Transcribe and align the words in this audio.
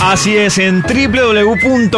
Así 0.00 0.36
es, 0.36 0.58
en 0.58 0.82
www.vibra.fm 0.82 1.96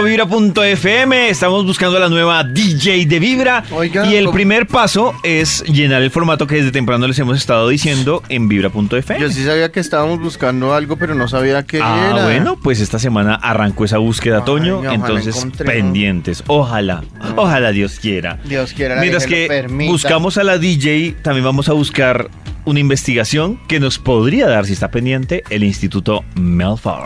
estamos 1.29 1.65
buscando 1.67 1.99
la 1.99 2.09
nueva 2.09 2.43
DJ 2.45 3.05
de 3.07 3.19
Vibra 3.21 3.63
Oiga, 3.71 4.07
y 4.11 4.17
el 4.17 4.31
primer 4.31 4.67
paso 4.67 5.15
es 5.23 5.63
llenar 5.65 6.01
el 6.03 6.11
formato 6.11 6.47
que 6.47 6.55
desde 6.57 6.73
temprano 6.73 7.07
les 7.07 7.19
hemos 7.19 7.37
estado 7.37 7.69
diciendo 7.69 8.23
en 8.29 8.49
vibra.fm. 8.49 9.21
Yo 9.21 9.31
sí 9.31 9.45
sabía 9.45 9.71
que 9.71 9.81
estábamos 9.81 10.19
buscando 10.21 10.73
algo, 10.75 10.97
pero 10.97 11.15
no 11.15 11.29
sabía 11.29 11.63
qué 11.65 11.81
Ah, 11.83 12.11
era. 12.15 12.23
bueno, 12.25 12.57
pues 12.61 12.81
esta 12.81 12.99
semana 12.99 13.35
arrancó 13.35 13.85
esa 13.85 13.99
búsqueda, 13.99 14.39
Ay, 14.39 14.45
Toño, 14.45 14.83
entonces 14.91 15.47
pendientes, 15.65 16.43
ojalá, 16.47 17.05
ojalá 17.37 17.71
Dios 17.71 17.99
quiera. 18.01 18.39
Dios 18.45 18.73
quiera 18.73 18.97
Mientras 19.01 19.27
que 19.27 19.47
que 19.47 19.67
buscamos 19.89 20.37
a 20.39 20.43
la 20.45 20.57
DJ, 20.59 21.17
también 21.23 21.45
vamos 21.45 21.69
a 21.69 21.75
buscar 21.75 22.29
una 22.65 22.81
investigación 22.81 23.61
que 23.69 23.79
nos 23.79 23.99
podría 23.99 24.49
dar, 24.49 24.65
si 24.67 24.73
está 24.73 24.91
pendiente, 24.91 25.45
el 25.51 25.63
Instituto 25.65 26.25
Melfar. 26.35 27.05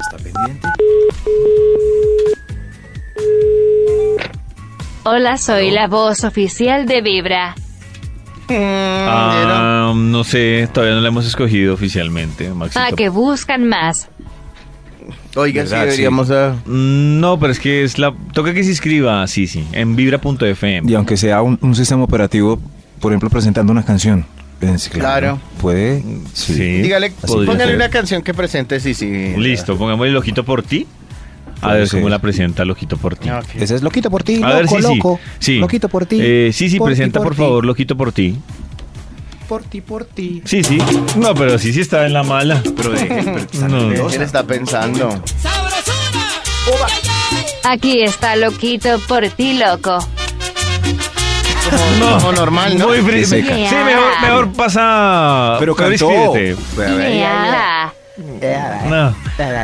Está 0.00 0.16
pendiente. 0.16 0.68
Hola, 5.04 5.36
soy 5.36 5.70
la 5.70 5.86
voz 5.86 6.24
oficial 6.24 6.86
de 6.86 7.02
Vibra. 7.02 7.54
Mm, 8.48 8.54
Ah, 9.06 9.92
no 9.94 10.24
sé, 10.24 10.68
todavía 10.72 10.96
no 10.96 11.00
la 11.02 11.08
hemos 11.08 11.26
escogido 11.26 11.74
oficialmente, 11.74 12.48
Maxito. 12.50 12.80
Ah, 12.80 12.90
que 12.96 13.08
buscan 13.10 13.66
más. 13.68 14.08
Oiga, 15.36 15.66
sí 15.66 15.74
deberíamos... 15.74 16.30
ah, 16.30 16.54
Mm, 16.64 17.20
No, 17.20 17.38
pero 17.38 17.52
es 17.52 17.58
que 17.60 17.82
es 17.84 17.98
la... 17.98 18.14
Toca 18.32 18.54
que 18.54 18.62
se 18.64 18.70
inscriba, 18.70 19.26
sí, 19.26 19.46
sí, 19.46 19.66
en 19.72 19.94
vibra.fm. 19.96 20.90
Y 20.90 20.94
aunque 20.94 21.16
sea 21.16 21.42
un, 21.42 21.58
un 21.60 21.74
sistema 21.74 22.02
operativo, 22.04 22.58
por 23.00 23.12
ejemplo, 23.12 23.28
presentando 23.30 23.72
una 23.72 23.84
canción. 23.84 24.24
Claro. 24.92 25.40
Puede. 25.60 26.02
Sí. 26.32 26.54
Dígale, 26.82 27.12
póngale 27.26 27.64
ser. 27.66 27.76
una 27.76 27.88
canción 27.88 28.22
que 28.22 28.34
presente, 28.34 28.80
sí, 28.80 28.94
sí. 28.94 29.34
Listo, 29.36 29.76
pongamos 29.76 30.06
el 30.06 30.16
ojito 30.16 30.44
por 30.44 30.62
ti. 30.62 30.86
A 31.60 31.72
ver 31.74 31.88
cómo 31.88 32.08
la 32.10 32.18
presenta 32.18 32.62
el 32.62 32.70
ojito 32.70 32.96
por 32.98 33.16
ti. 33.16 33.30
Ok. 33.30 33.44
Ese 33.54 33.76
es 33.76 33.82
loquito 33.82 34.10
por 34.10 34.22
ti, 34.22 34.36
A 34.42 34.48
loco, 34.48 34.54
ver, 34.54 34.68
sí, 34.68 34.74
sí. 34.76 34.82
loco. 34.96 35.20
sí. 35.38 35.58
Loquito 35.58 35.88
por 35.88 36.04
ti. 36.06 36.18
Eh, 36.20 36.50
sí, 36.52 36.68
sí, 36.68 36.78
Por 36.78 36.88
presenta 36.88 37.22
por, 37.22 37.34
favor, 37.34 37.64
loquito 37.64 37.96
por 37.96 38.12
ti. 38.12 38.36
Por 39.48 39.62
ti, 39.62 39.80
por 39.80 40.04
ti. 40.04 40.42
Sí, 40.44 40.62
sí. 40.62 40.78
No, 41.16 41.34
pero 41.34 41.58
sí, 41.58 41.72
sí 41.72 41.80
está 41.80 42.04
en 42.06 42.12
la 42.12 42.22
mala. 42.22 42.62
Pero 42.76 42.90
deje, 42.90 43.46
No. 43.68 44.10
Él 44.10 44.22
está 44.22 44.44
pensando. 44.44 45.22
Aquí 47.64 48.02
está 48.02 48.36
loquito 48.36 48.98
por 49.08 49.26
ti, 49.28 49.58
loco. 49.58 49.98
Como, 51.70 52.18
como 52.18 52.32
normal, 52.32 52.78
¿no? 52.78 52.88
Muy 52.88 53.24
Sí, 53.24 53.42
mejor, 53.42 54.20
mejor 54.22 54.52
pasa. 54.52 55.56
Pero 55.58 55.74
cantó. 55.74 56.10
No. 58.88 59.14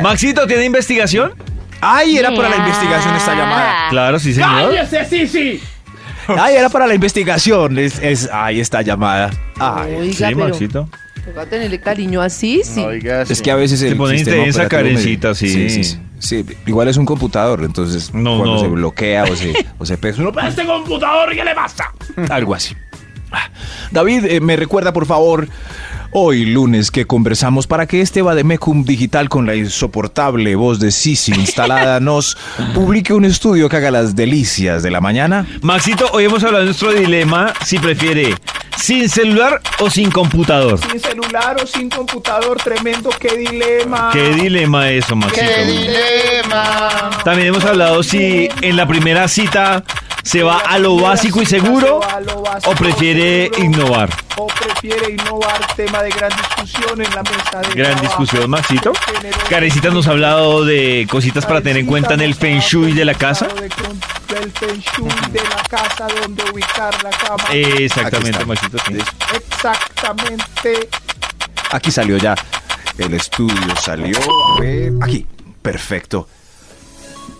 Maxito, 0.01 0.45
¿tiene 0.47 0.65
investigación? 0.65 1.33
Ay, 1.79 2.17
era 2.17 2.31
para 2.35 2.49
la 2.49 2.57
investigación 2.57 3.15
esta 3.15 3.33
llamada. 3.35 3.89
Claro, 3.89 4.19
sí, 4.19 4.33
señor. 4.33 4.71
Ay, 6.37 6.55
era 6.55 6.69
para 6.69 6.87
la 6.87 6.93
investigación. 6.93 7.77
Es, 7.79 7.99
es, 8.01 8.29
ay, 8.31 8.59
esta 8.59 8.81
llamada. 8.81 9.31
Ay. 9.59 9.95
Oiga, 9.95 10.13
Sí, 10.29 10.35
pero 10.35 10.49
Maxito. 10.49 10.89
toca 11.25 11.45
tenerle 11.47 11.79
cariño 11.79 12.21
así, 12.21 12.61
sí. 12.63 12.81
Oiga, 12.81 13.23
Es 13.23 13.29
sí. 13.37 13.43
que 13.43 13.51
a 13.51 13.55
veces 13.55 13.81
el 13.81 13.89
Se 13.91 13.95
pone 13.95 14.15
sistema 14.17 14.37
intensa, 14.37 14.63
operativo 14.65 14.89
me- 14.89 14.89
Karencita, 14.95 15.33
sí. 15.35 15.49
Sí, 15.69 15.83
sí, 15.83 15.99
sí. 16.21 16.45
Igual 16.65 16.87
es 16.87 16.95
un 16.97 17.05
computador, 17.05 17.63
entonces 17.63 18.13
No, 18.13 18.37
cuando 18.37 18.55
no. 18.55 18.59
se 18.61 18.67
bloquea 18.67 19.23
o 19.25 19.35
se, 19.35 19.53
o 19.77 19.85
se 19.85 19.97
pesa 19.97 20.21
uno, 20.21 20.31
este 20.47 20.65
computador, 20.65 21.35
¿qué 21.35 21.43
le 21.43 21.53
pasa? 21.53 21.91
Algo 22.29 22.55
así. 22.55 22.75
Ah, 23.31 23.49
David, 23.91 24.25
eh, 24.25 24.39
me 24.41 24.55
recuerda 24.55 24.91
por 24.93 25.05
favor 25.05 25.47
hoy 26.13 26.43
lunes 26.45 26.91
que 26.91 27.05
conversamos 27.07 27.67
para 27.67 27.85
que 27.87 28.01
este 28.01 28.21
Bademecum 28.21 28.83
digital 28.83 29.29
con 29.29 29.45
la 29.45 29.55
insoportable 29.55 30.55
voz 30.57 30.81
de 30.81 30.91
Sisi 30.91 31.31
instalada 31.33 31.99
nos 32.01 32.37
publique 32.73 33.13
un 33.13 33.23
estudio 33.23 33.69
que 33.69 33.77
haga 33.77 33.91
las 33.91 34.13
delicias 34.15 34.83
de 34.83 34.91
la 34.91 34.99
mañana. 34.99 35.47
Maxito, 35.61 36.09
hoy 36.11 36.25
hemos 36.25 36.43
hablado 36.43 36.59
de 36.59 36.65
nuestro 36.65 36.91
dilema 36.91 37.53
si 37.65 37.79
prefiere 37.79 38.35
sin 38.77 39.09
celular 39.09 39.61
o 39.79 39.89
sin 39.89 40.11
computador. 40.11 40.79
Sin 40.89 40.99
celular 40.99 41.57
o 41.61 41.67
sin 41.67 41.89
computador, 41.89 42.57
tremendo, 42.61 43.09
qué 43.19 43.35
dilema. 43.37 44.09
¿Qué 44.11 44.29
dilema 44.29 44.89
eso, 44.89 45.15
Maxito? 45.15 45.41
¡Qué 45.45 45.65
dilema! 45.65 47.09
También 47.23 47.49
hemos 47.49 47.65
hablado 47.65 48.03
si 48.03 48.49
en 48.61 48.75
la 48.75 48.87
primera 48.87 49.27
cita 49.27 49.83
se 50.23 50.43
va 50.43 50.59
a 50.59 50.77
lo 50.79 50.97
básico 50.97 51.41
y 51.41 51.45
seguro 51.45 51.99
o 52.65 52.71
prefiere 52.75 53.49
innovar. 53.57 54.09
O 54.37 54.47
prefiere 54.47 55.11
innovar, 55.13 55.59
tema 55.75 56.01
de 56.03 56.09
gran 56.09 56.31
discusión 56.37 57.01
en 57.01 57.09
la 57.15 57.23
mesa 57.23 57.61
de 57.61 57.75
Gran 57.75 57.99
discusión, 58.01 58.49
Maxito. 58.49 58.93
Carecita 59.49 59.89
nos 59.89 60.07
ha 60.07 60.11
hablado 60.11 60.63
de 60.63 61.07
cositas 61.09 61.45
para 61.45 61.61
tener 61.61 61.77
en 61.77 61.85
cuenta 61.85 62.13
en 62.13 62.21
el 62.21 62.35
feng 62.35 62.59
shui 62.59 62.93
de 62.93 63.05
la 63.05 63.13
casa. 63.15 63.45
hablado 63.45 63.61
de 63.61 63.69
con- 63.69 63.99
Del 64.27 64.51
feng 64.51 64.79
shui 64.79 65.31
de 65.31 65.41
la 65.43 65.63
casa, 65.69 66.07
donde 66.21 66.43
ubicar 66.51 67.03
la 67.03 67.09
cama. 67.09 67.43
Exactamente, 67.51 68.37
Aquí 68.37 68.39
está. 68.41 68.45
Maxito. 68.45 68.77
sí. 68.87 68.97
Exactamente. 69.35 70.89
Aquí 71.71 71.91
salió 71.91 72.17
ya. 72.17 72.35
El 72.97 73.13
estudio 73.13 73.75
salió. 73.81 74.17
A 74.57 74.59
ver, 74.61 74.91
aquí. 75.01 75.25
Perfecto. 75.61 76.27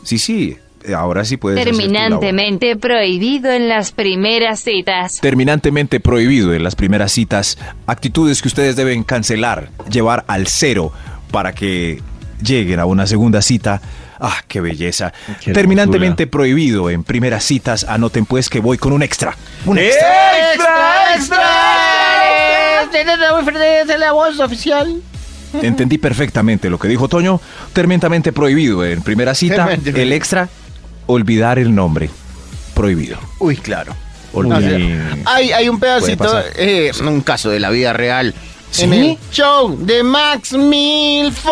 Sí, 0.03 0.17
sí. 0.19 0.57
Ahora 0.95 1.25
sí 1.25 1.37
puedes. 1.37 1.59
hacer 1.59 1.73
tu 1.73 1.79
labor. 1.79 1.91
Terminantemente 1.93 2.75
prohibido 2.75 3.51
en 3.51 3.69
las 3.69 3.91
primeras 3.91 4.61
citas. 4.61 5.19
Terminantemente 5.21 5.99
prohibido 5.99 6.53
en 6.53 6.63
las 6.63 6.75
primeras 6.75 7.11
citas. 7.11 7.57
Actitudes 7.87 8.41
que 8.41 8.47
ustedes 8.47 8.75
deben 8.75 9.03
cancelar, 9.03 9.69
llevar 9.89 10.25
al 10.27 10.47
cero 10.47 10.91
para 11.31 11.53
que 11.53 12.01
lleguen 12.43 12.79
a 12.79 12.85
una 12.85 13.07
segunda 13.07 13.41
cita. 13.41 13.81
Ah, 14.19 14.43
qué 14.47 14.61
belleza. 14.61 15.13
Qué 15.43 15.51
Terminantemente 15.51 16.27
prohibido 16.27 16.89
en 16.91 17.03
primeras 17.03 17.43
citas. 17.43 17.83
Anoten 17.83 18.25
pues 18.25 18.49
que 18.49 18.59
voy 18.59 18.77
con 18.77 18.93
un 18.93 19.01
extra. 19.01 19.35
Un 19.65 19.79
extra. 19.79 20.53
¡Extra, 20.53 21.15
extra! 21.15 21.41
La 23.97 24.11
voz 24.13 24.39
oficial. 24.39 25.01
Entendí 25.61 25.97
perfectamente 25.97 26.69
lo 26.69 26.79
que 26.79 26.87
dijo 26.87 27.07
Toño. 27.07 27.41
Terminantemente 27.73 28.31
prohibido 28.31 28.85
en 28.85 29.01
primera 29.01 29.35
cita. 29.35 29.69
El 29.73 30.13
extra, 30.13 30.49
olvidar 31.07 31.59
el 31.59 31.73
nombre. 31.73 32.09
Prohibido. 32.73 33.17
Uy, 33.39 33.57
claro. 33.57 33.93
Olvidar. 34.33 34.81
Hay, 35.25 35.51
hay 35.51 35.69
un 35.69 35.79
pedacito, 35.79 36.41
eh, 36.55 36.91
un 37.01 37.21
caso 37.21 37.49
de 37.49 37.59
la 37.59 37.69
vida 37.69 37.93
real. 37.93 38.33
¿Sí? 38.71 38.85
En 38.85 38.93
el 38.93 39.17
show 39.31 39.77
de 39.77 40.01
Max 40.01 40.53
Milford. 40.53 41.51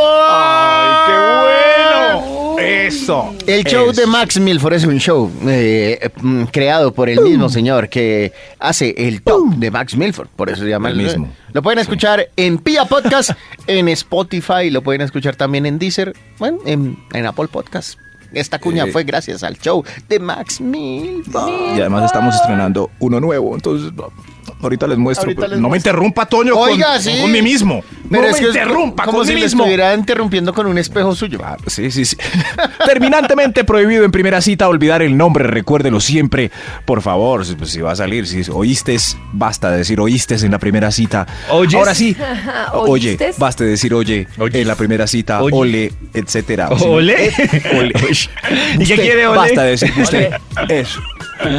¡Qué 1.06 1.14
bueno! 1.44 2.56
Eso. 2.60 3.36
El 3.46 3.64
show 3.66 3.90
Eso. 3.92 4.02
de 4.02 4.08
Max 4.08 4.40
Milford 4.40 4.74
es 4.74 4.86
un 4.86 5.00
show 5.00 5.32
eh, 5.48 6.10
mm, 6.22 6.44
creado 6.46 6.94
por 6.94 7.10
el 7.10 7.20
mismo 7.22 7.50
señor 7.50 7.90
que 7.90 8.34
hace 8.60 8.94
el 8.98 9.22
top 9.22 9.56
de 9.56 9.72
Max 9.72 9.96
Milford. 9.96 10.28
Por 10.36 10.50
eso 10.50 10.64
se 10.64 10.70
llama 10.70 10.90
El 10.90 10.96
mismo. 10.96 11.30
Lo 11.54 11.62
pueden 11.62 11.80
escuchar 11.80 12.30
en 12.36 12.58
Pia 12.58 12.86
Podcast, 12.86 13.32
en 13.68 13.90
Spotify, 13.90 14.70
lo 14.70 14.82
pueden 14.82 15.02
escuchar 15.02 15.36
también 15.36 15.66
en 15.66 15.80
Deezer, 15.80 16.14
bueno, 16.38 16.60
en, 16.66 16.98
en 17.14 17.26
Apple 17.26 17.48
Podcast. 17.48 17.98
Esta 18.34 18.60
cuña 18.60 18.86
Eh. 18.86 18.92
fue 18.92 19.04
gracias 19.04 19.44
al 19.44 19.58
show 19.58 19.84
de 20.08 20.20
Max 20.20 20.62
Milford. 20.62 21.76
Y 21.76 21.80
además 21.80 22.06
estamos 22.06 22.36
estrenando 22.36 22.90
uno 23.00 23.20
nuevo, 23.20 23.56
entonces 23.56 23.92
ahorita 24.62 24.88
les 24.88 24.98
muestro. 24.98 25.26
Ahorita 25.28 25.42
pero 25.42 25.54
les 25.54 25.62
no 25.62 25.70
me 25.70 25.78
interrumpa, 25.78 26.26
Toño, 26.26 26.54
con- 26.54 26.70
Oiga, 26.70 26.94
con, 26.94 27.02
sí. 27.04 27.24
mí 27.28 27.42
mismo. 27.42 27.82
Pero 28.10 28.24
no 28.24 28.28
es 28.30 28.34
me 28.34 28.40
que 28.40 28.46
interrumpa 28.48 29.04
como 29.06 29.18
con 29.20 29.28
si 29.28 29.36
mí 29.36 29.42
mismo. 29.42 29.64
estuviera 29.64 29.94
interrumpiendo 29.94 30.54
con 30.54 30.68
un 30.68 30.78
espejo 30.78 31.16
suyo. 31.16 31.40
Ah, 31.44 31.58
Sí, 31.68 31.92
sí, 31.92 32.06
sí. 32.06 32.18
Terminantemente 32.86 33.64
prohibido 33.64 34.04
en 34.04 34.12
primera 34.12 34.42
cita 34.42 34.68
olvidar 34.68 35.02
el 35.02 35.16
nombre, 35.18 35.46
recuérdelo 35.46 36.00
siempre. 36.00 36.52
Por 36.86 37.02
favor, 37.02 37.46
si, 37.46 37.56
pues, 37.56 37.70
si 37.72 37.82
va 37.82 37.92
a 37.92 37.96
salir, 37.96 38.28
si 38.28 38.44
oíste, 38.52 38.98
basta 39.34 39.72
de 39.72 39.78
decir 39.80 40.00
oíste 40.00 40.36
en 40.36 40.52
la 40.52 40.60
primera 40.60 40.92
cita. 40.92 41.28
¿Oyes? 41.50 41.76
Ahora 41.76 41.94
sí. 41.96 42.16
Oye, 42.74 43.18
basta 43.38 43.64
de 43.64 43.72
decir 43.72 43.94
oye, 43.94 44.28
en 44.38 44.68
la 44.68 44.76
primera 44.76 45.08
cita, 45.08 45.42
Oye. 45.42 45.56
ole, 45.56 45.94
etcétera. 46.14 46.70
¿Ole? 46.82 47.32
ole. 47.78 47.94
¿Y 48.80 48.86
qué 48.86 48.96
quiere 48.96 49.28
ole? 49.28 49.38
Basta 49.38 49.64
de 49.64 49.70
decir 49.72 49.94
usted. 50.02 50.32
Eso. 50.70 51.00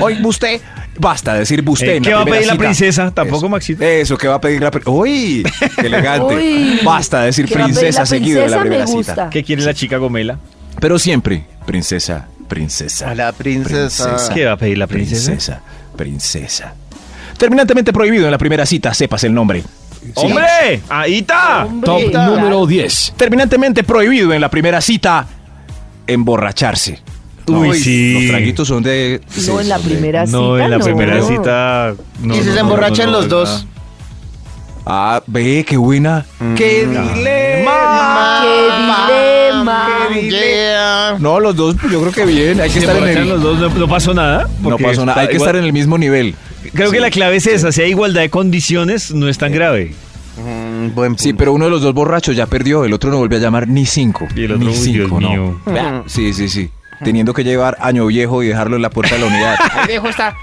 Oye, 0.00 0.18
usted. 0.24 0.60
Basta 1.00 1.32
de 1.32 1.40
decir 1.40 1.64
usted. 1.66 1.88
Eh, 1.88 2.00
¿qué 2.02 2.12
va 2.12 2.22
a 2.22 2.24
pedir 2.24 2.46
la 2.46 2.56
princesa? 2.56 3.10
¿Tampoco, 3.10 3.38
Eso. 3.38 3.48
Maxito? 3.48 3.84
Eso, 3.84 4.18
¿qué 4.18 4.28
va 4.28 4.34
a 4.34 4.40
pedir 4.40 4.60
la 4.60 4.70
princesa? 4.70 4.94
¡Uy! 4.94 5.42
¡Qué 5.76 5.86
elegante! 5.86 6.34
Uy. 6.36 6.80
Basta 6.84 7.20
de 7.20 7.26
decir 7.26 7.46
¿Qué 7.46 7.54
va 7.54 7.64
a 7.64 7.66
pedir 7.66 7.78
princesa 7.78 8.06
seguido 8.06 8.42
de 8.42 8.48
la 8.48 8.60
primera 8.60 8.84
Me 8.84 8.92
cita. 8.92 9.30
¿Qué 9.30 9.42
quiere 9.42 9.62
la 9.62 9.72
chica 9.72 9.96
Gomela? 9.96 10.38
Pero 10.78 10.98
siempre, 10.98 11.46
princesa, 11.64 12.28
princesa. 12.48 13.10
A 13.10 13.14
la 13.14 13.32
princesa. 13.32 14.16
¿Qué 14.34 14.44
va 14.44 14.52
a 14.52 14.56
pedir 14.56 14.76
la 14.76 14.86
princesa? 14.86 15.30
Princesa, 15.30 15.62
princesa. 15.96 16.74
Terminantemente 17.38 17.92
prohibido 17.92 18.26
en 18.26 18.30
la 18.30 18.38
primera 18.38 18.66
cita, 18.66 18.92
sepas 18.92 19.24
el 19.24 19.32
nombre. 19.32 19.64
¡Hombre! 20.14 20.82
¡Ahí 20.88 21.18
está! 21.18 21.66
Top 21.82 22.12
número 22.12 22.66
10. 22.66 23.14
Terminantemente 23.16 23.84
prohibido 23.84 24.32
en 24.34 24.40
la 24.42 24.50
primera 24.50 24.80
cita, 24.82 25.26
emborracharse. 26.06 26.98
Uy, 27.46 27.68
Uy, 27.70 27.78
sí. 27.78 28.12
Los 28.14 28.26
traguitos 28.30 28.68
son 28.68 28.82
de. 28.82 29.20
sí, 29.28 29.46
No, 29.48 29.60
en 29.60 29.68
la 29.68 29.78
primera 29.78 30.26
cita. 30.26 30.38
No, 30.38 30.58
en 30.58 30.70
la 30.70 30.78
primera 30.78 31.22
cita. 31.22 31.94
no, 32.22 32.34
y 32.34 32.38
si 32.42 32.50
se 32.50 32.58
emborrachan 32.60 33.06
no, 33.06 33.12
no, 33.12 33.18
los 33.18 33.28
no, 33.28 33.36
dos. 33.36 33.66
Ah, 34.86 35.22
ve, 35.26 35.64
qué 35.68 35.76
buena. 35.76 36.24
¡Qué 36.56 36.86
dilema! 36.86 38.42
¡Qué 38.42 38.50
dilema! 39.52 39.86
Yeah. 40.20 41.16
No, 41.18 41.38
los 41.38 41.54
dos, 41.54 41.76
pues, 41.80 41.92
yo 41.92 42.00
creo 42.00 42.12
que 42.12 42.24
bien. 42.24 42.60
Hay 42.60 42.68
que 42.70 42.80
Se 42.80 42.86
estar 42.86 42.96
en 42.96 43.16
el. 43.18 43.28
los 43.28 43.42
dos, 43.42 43.58
no, 43.58 43.68
no 43.68 43.88
pasó 43.88 44.14
nada. 44.14 44.48
No 44.62 44.76
pasó 44.78 45.04
nada. 45.04 45.20
Hay 45.20 45.28
que 45.28 45.34
igual- 45.34 45.48
estar 45.48 45.56
en 45.60 45.64
el 45.64 45.72
mismo 45.72 45.98
nivel. 45.98 46.34
Creo 46.74 46.90
que 46.90 47.00
la 47.00 47.10
clave 47.10 47.36
es 47.36 47.46
esa, 47.46 47.72
si 47.72 47.82
hay 47.82 47.90
igualdad 47.90 48.20
de 48.22 48.30
condiciones, 48.30 49.12
no 49.12 49.28
es 49.28 49.38
tan 49.38 49.52
grave. 49.52 49.94
Mm, 50.38 50.94
buen 50.94 51.18
Sí, 51.18 51.32
pero 51.34 51.52
uno 51.52 51.66
de 51.66 51.70
los 51.70 51.82
dos 51.82 51.92
borrachos 51.94 52.34
ya 52.36 52.46
perdió. 52.46 52.84
El 52.84 52.92
otro 52.92 53.10
no 53.10 53.18
volvió 53.18 53.38
a 53.38 53.40
llamar 53.40 53.68
ni 53.68 53.84
cinco. 53.86 54.26
Y 54.34 54.44
el 54.44 54.52
otro, 54.52 54.66
ni 54.68 54.72
uy, 54.72 54.78
cinco, 54.78 55.18
Dios 55.18 55.20
no. 55.20 55.30
mío. 55.30 56.04
Sí, 56.06 56.32
sí, 56.32 56.48
sí. 56.48 56.70
Teniendo 57.04 57.32
que 57.34 57.44
llevar 57.44 57.76
año 57.80 58.06
viejo 58.06 58.42
y 58.42 58.48
dejarlo 58.48 58.76
en 58.76 58.82
la 58.82 58.90
puerta 58.90 59.14
de 59.14 59.20
la 59.22 59.26
unidad. 59.26 59.56
Ahí 59.74 59.86
dejo 59.88 60.08
esta. 60.08 60.34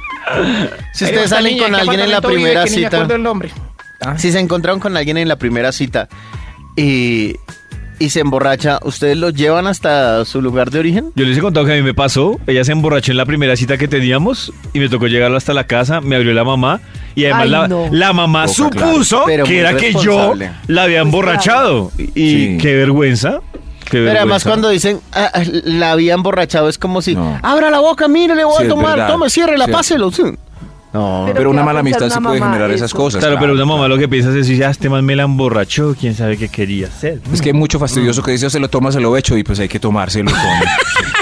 Si 0.94 1.06
ustedes 1.06 1.30
salen 1.30 1.58
con 1.58 1.74
alguien 1.76 2.00
en 2.02 2.12
la 2.12 2.22
primera 2.22 2.64
me 2.64 2.70
cita, 2.70 2.88
acuerdo 2.88 3.16
el 3.16 3.24
nombre. 3.24 3.50
si 4.18 4.32
se 4.32 4.40
encontraron 4.40 4.80
con 4.80 4.96
alguien 4.98 5.18
en 5.18 5.28
la 5.30 5.38
primera 5.38 5.72
cita 5.72 6.10
y, 6.76 7.36
y 8.00 8.10
se 8.10 8.20
emborracha, 8.20 8.80
¿ustedes 8.84 9.18
lo 9.18 9.30
llevan 9.30 9.68
hasta 9.68 10.26
su 10.26 10.42
lugar 10.42 10.70
de 10.70 10.80
origen? 10.80 11.12
Yo 11.16 11.26
les 11.26 11.38
he 11.38 11.42
contado 11.42 11.66
que 11.66 11.72
a 11.74 11.76
mí 11.76 11.82
me 11.82 11.94
pasó. 11.94 12.40
Ella 12.46 12.64
se 12.66 12.72
emborrachó 12.74 13.12
en 13.12 13.18
la 13.18 13.26
primera 13.26 13.56
cita 13.56 13.78
que 13.78 13.88
teníamos 13.88 14.52
y 14.74 14.80
me 14.80 14.90
tocó 14.90 15.08
llegarlo 15.08 15.38
hasta 15.38 15.54
la 15.54 15.66
casa. 15.66 16.02
Me 16.02 16.16
abrió 16.18 16.34
la 16.34 16.44
mamá 16.44 16.82
y 17.16 17.24
además 17.26 17.44
Ay, 17.44 17.50
la, 17.50 17.68
no. 17.70 17.88
la 17.92 18.14
mamá 18.14 18.46
Poca 18.46 18.54
supuso 18.54 19.26
que 19.26 19.60
era 19.60 19.76
que 19.78 19.94
yo 19.94 20.34
la 20.68 20.84
había 20.84 21.00
emborrachado. 21.02 21.92
Y 21.98 22.04
Sí. 22.06 22.58
qué 22.62 22.76
vergüenza. 22.76 23.40
Qué 23.90 24.04
Pero 24.06 24.18
además 24.20 24.44
cuando 24.44 24.70
dicen 24.70 25.00
ah, 25.14 25.32
ah, 25.34 25.42
la 25.64 25.92
había 25.94 26.14
emborrachado 26.14 26.70
es 26.70 26.78
como 26.78 27.02
si 27.02 27.16
No. 27.16 27.40
abra 27.44 27.70
la 27.70 27.80
boca, 27.80 28.08
mire, 28.08 28.36
le 28.36 28.44
voy 28.44 28.56
Sí, 28.58 28.64
a 28.64 28.66
es 28.68 28.70
tomar, 28.70 29.08
tome, 29.08 29.30
ciérrela, 29.30 29.66
Sí. 29.66 29.72
páselo. 29.72 30.12
sí. 30.12 30.24
No. 30.94 31.24
Pero 31.26 31.36
Pero 31.38 31.50
¿qué 31.50 31.54
una 31.56 31.64
mala 31.64 31.82
amistad 31.82 32.10
sí 32.10 32.18
una 32.18 32.30
puede 32.30 32.42
generar 32.42 32.70
eso? 32.72 32.86
esas 32.86 32.94
cosas. 32.94 33.20
Claro, 33.20 33.38
pero 33.40 33.54
una 33.54 33.66
mamá 33.66 33.88
lo 33.90 33.98
que 33.98 34.08
piensa 34.08 34.30
es 34.30 34.36
decir, 34.36 34.58
ya 34.58 34.70
este 34.70 34.90
man 34.90 35.04
me 35.06 35.16
la 35.18 35.24
emborrachó, 35.24 35.96
quién 36.00 36.16
sabe 36.16 36.38
qué 36.38 36.48
quería 36.48 36.88
hacer. 36.88 37.20
Es 37.32 37.42
que 37.42 37.50
hay 37.50 37.54
mucho 37.54 37.78
fastidioso 37.78 38.24
que 38.24 38.32
dice, 38.32 38.46
o 38.48 38.50
se 38.50 38.60
lo 38.60 38.70
toma, 38.70 38.92
se 38.92 39.00
lo 39.02 39.16
echo, 39.18 39.38
y 39.38 39.44
pues 39.44 39.60
hay 39.60 39.68
que 39.68 39.80
tomárselo 39.80 40.32
con... 40.32 40.40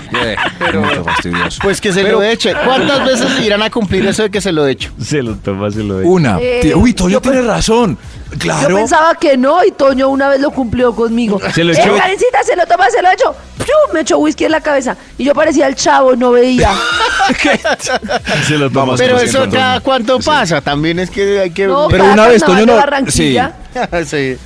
Sí. 0.05 0.17
Eh, 0.21 0.35
mucho 0.77 1.03
fastidioso. 1.03 1.59
Pues 1.63 1.81
que 1.81 1.91
se 1.91 2.03
Pero- 2.03 2.19
lo 2.19 2.23
eche. 2.23 2.53
¿Cuántas 2.63 3.03
veces 3.05 3.27
irán 3.43 3.61
a 3.63 3.69
cumplir 3.69 4.05
eso 4.05 4.23
de 4.23 4.29
que 4.29 4.39
se 4.39 4.51
lo 4.51 4.65
eche? 4.65 4.89
Se 5.01 5.21
lo 5.21 5.35
toma, 5.35 5.69
se 5.71 5.83
lo 5.83 5.97
ve. 5.97 6.03
Una. 6.05 6.37
Eh, 6.39 6.73
Uy, 6.75 6.93
Toño 6.93 7.09
yo 7.13 7.21
tiene 7.21 7.41
razón. 7.41 7.97
Claro. 8.39 8.69
Yo 8.69 8.75
pensaba 8.75 9.15
que 9.15 9.37
no 9.37 9.63
y 9.63 9.71
Toño 9.71 10.09
una 10.09 10.27
vez 10.27 10.39
lo 10.41 10.51
cumplió 10.51 10.93
conmigo. 10.95 11.39
Se 11.53 11.63
lo 11.63 11.71
Eh, 11.73 11.77
echó. 11.79 11.95
Karencita, 11.95 12.43
se 12.43 12.55
lo 12.55 12.65
toma, 12.65 12.89
se 12.89 13.01
lo 13.01 13.09
echo. 13.11 13.35
¡Piu! 13.57 13.73
Me 13.93 14.01
echó 14.01 14.17
whisky 14.17 14.45
en 14.45 14.51
la 14.51 14.61
cabeza. 14.61 14.97
Y 15.17 15.23
yo 15.23 15.33
parecía 15.33 15.67
el 15.67 15.75
chavo, 15.75 16.15
no 16.15 16.31
veía. 16.31 16.71
Se 18.47 18.57
lo 18.57 18.69
toma. 18.69 18.93
Pero 18.97 19.17
eso 19.17 19.43
Antonio. 19.43 19.81
cuánto 19.83 20.19
pasa, 20.19 20.61
también 20.61 20.99
es 20.99 21.09
que 21.09 21.39
hay 21.39 21.51
que... 21.51 21.67
No, 21.67 21.87
Pero 21.89 22.05
una 22.05 22.27
vez, 22.27 22.43
Toño, 22.43 22.65
no- 22.65 22.75
sí. 23.11 23.37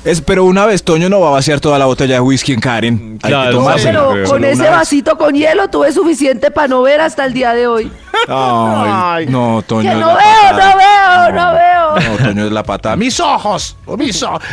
Es, 0.05 0.21
pero 0.21 0.43
una 0.45 0.65
vez 0.65 0.83
Toño 0.83 1.09
no 1.09 1.19
va 1.19 1.27
a 1.27 1.31
vaciar 1.31 1.59
toda 1.59 1.77
la 1.77 1.85
botella 1.85 2.15
de 2.15 2.19
whisky 2.21 2.53
en 2.53 2.59
Karen. 2.61 3.19
Hay 3.21 3.29
Claro, 3.29 3.51
que 3.51 3.65
no. 3.65 3.75
Pero 3.83 4.11
creo. 4.11 4.29
con 4.29 4.43
ese 4.45 4.69
vasito 4.69 5.17
con 5.17 5.33
hielo 5.35 5.67
tuve 5.69 5.91
suficiente 5.91 6.49
para 6.51 6.67
no 6.67 6.81
ver 6.81 7.01
hasta 7.01 7.25
el 7.25 7.33
día 7.33 7.53
de 7.53 7.67
hoy. 7.67 7.91
Ay, 8.27 9.27
no, 9.27 9.61
Toño. 9.65 9.89
Que 9.89 9.95
no 9.95 10.07
veo, 10.07 10.15
patada. 10.51 10.71
no 10.71 10.77
veo, 10.77 11.31
no 11.31 11.53
veo. 11.53 12.09
No, 12.17 12.25
Toño 12.25 12.45
es 12.47 12.51
la 12.51 12.63
patada. 12.63 12.95
Mis 12.95 13.19
ojos, 13.19 13.68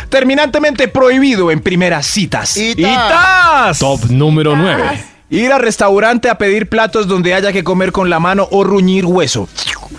Terminantemente 0.08 0.88
prohibido 0.88 1.50
en 1.50 1.60
primeras 1.60 2.06
citas. 2.06 2.56
Y 2.56 2.72
¡Y 2.72 2.82
ta- 2.82 3.08
tas! 3.66 3.78
Top 3.78 4.04
número 4.10 4.56
9. 4.56 5.04
Ir 5.28 5.52
al 5.52 5.60
restaurante 5.60 6.28
a 6.30 6.38
pedir 6.38 6.68
platos 6.68 7.08
donde 7.08 7.34
haya 7.34 7.52
que 7.52 7.64
comer 7.64 7.90
con 7.90 8.08
la 8.08 8.20
mano 8.20 8.46
o 8.52 8.62
ruñir 8.62 9.04
hueso. 9.04 9.48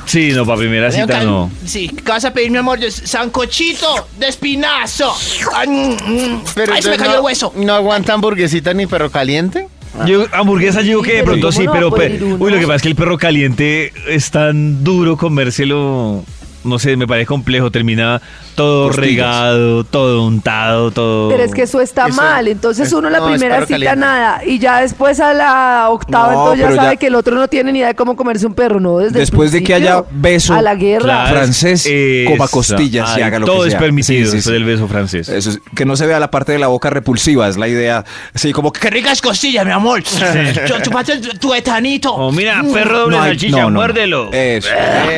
Sí, 0.06 0.32
no, 0.32 0.46
para 0.46 0.60
primera 0.60 0.90
cita 0.90 1.22
no. 1.24 1.52
Sí, 1.66 1.90
¿qué 1.90 2.02
vas 2.12 2.24
a 2.24 2.32
pedir, 2.32 2.50
mi 2.50 2.58
amor? 2.58 2.80
Sancochito 2.90 4.08
de 4.18 4.28
espinazo. 4.30 5.14
Ay, 5.54 5.68
mm, 5.68 5.92
mm. 5.92 6.42
Pero 6.56 6.74
Ay, 6.74 6.82
se 6.82 6.88
me 6.88 6.96
entonces 6.96 6.98
cayó 6.98 7.10
no, 7.12 7.16
el 7.18 7.22
hueso. 7.26 7.54
¿No 7.58 7.74
aguanta 7.74 8.14
hamburguesita 8.14 8.74
ni 8.74 8.88
perro 8.88 9.10
caliente? 9.12 9.68
Yo, 10.06 10.26
hamburguesa 10.32 10.80
yo 10.82 10.88
digo 10.88 11.02
que 11.02 11.10
de 11.14 11.20
pero 11.24 11.26
pronto 11.32 11.48
¿cómo 11.48 11.60
sí, 11.60 11.66
no 11.66 11.72
va 11.72 11.78
pero 11.78 11.88
a 11.88 11.92
pe- 11.92 11.98
pedir 12.10 12.24
uno? 12.24 12.36
uy, 12.46 12.52
lo 12.52 12.58
que 12.60 12.64
pasa 12.68 12.76
es 12.76 12.82
que 12.84 12.88
el 12.90 12.96
perro 12.96 13.18
caliente 13.18 13.92
es 14.08 14.30
tan 14.32 14.84
duro 14.84 15.18
comérselo, 15.18 16.24
no 16.68 16.80
sé, 16.80 16.96
me 16.98 17.08
parece 17.08 17.26
complejo, 17.28 17.72
termina 17.72 18.22
todo 18.56 18.88
Costillas. 18.88 19.08
regado, 19.08 19.84
todo 19.84 20.26
untado, 20.26 20.92
todo. 20.92 21.30
Pero 21.30 21.44
es 21.44 21.54
que 21.54 21.64
eso 21.64 21.80
está 21.82 22.08
Eso- 22.08 22.22
mal. 22.22 22.48
Entonces 22.48 22.88
es- 22.88 22.94
uno 22.94 23.10
la 23.10 23.20
no, 23.20 23.30
es 23.30 23.40
primera 23.40 23.58
cita 23.66 23.68
caliente. 23.76 23.96
nada. 23.98 24.42
Y 24.46 24.60
ya 24.60 24.82
después 24.82 25.20
a 25.20 25.34
la 25.34 25.88
octava, 25.90 26.34
No, 26.34 26.40
entonces 26.54 26.70
ya 26.70 26.76
sabe 26.76 26.94
ya- 26.94 27.00
que 27.00 27.08
el 27.08 27.16
otro 27.16 27.36
no 27.36 27.48
tiene 27.48 27.72
ni 27.72 27.80
idea 27.80 27.90
de 27.90 27.96
cómo 27.96 28.16
comerse 28.16 28.46
un 28.48 28.54
perro, 28.54 28.80
¿no? 28.80 28.98
Desde 29.00 29.14
el 29.20 29.20
Después 29.22 29.52
de 29.52 29.64
que 29.64 29.74
haya 29.74 30.04
beso, 30.12 30.54
A 30.54 30.62
la 30.62 30.76
guerra. 30.76 31.04
Claro, 31.04 31.36
francés, 31.38 31.86
es- 31.86 32.30
coma 32.30 32.48
costillas 32.48 33.18
y 33.18 33.22
haga 33.22 33.40
lo 33.40 33.46
todo 33.46 33.62
que 33.62 33.68
es 33.68 33.72
sea. 33.72 33.80
permitido 33.80 34.08
Sí, 34.26 34.32
sí, 34.32 34.38
después 34.38 34.44
sí. 34.46 34.52
del 34.54 34.64
beso 34.66 34.88
francés. 34.88 35.30
Eso 35.30 35.50
es- 35.52 35.60
que 35.76 35.86
no 35.86 35.96
se 35.96 36.06
vea 36.08 36.20
la 36.20 36.32
parte 36.32 36.52
de 36.52 36.60
la 36.60 36.68
boca 36.68 36.90
repulsiva, 36.90 37.48
es 37.48 37.58
la 37.58 37.68
idea. 37.68 38.04
Sí, 38.36 38.52
como 38.54 38.72
que 38.72 38.80
Qué 38.80 38.90
ricas 38.90 39.22
costillas, 39.22 39.66
mi 39.66 39.72
amor. 39.72 40.02
Ch- 40.02 40.82
Chupate 40.84 41.18
tu- 41.40 41.54
etanito. 41.54 42.14
Oh, 42.14 42.32
mira, 42.32 42.64
perro 42.74 43.00
doble 43.00 43.18
No 43.18 43.24
salchicha, 43.24 43.52
no, 43.58 43.64
no, 43.64 43.70
no. 43.72 43.80
muérdelo. 43.80 44.30
Eso, 44.34 44.70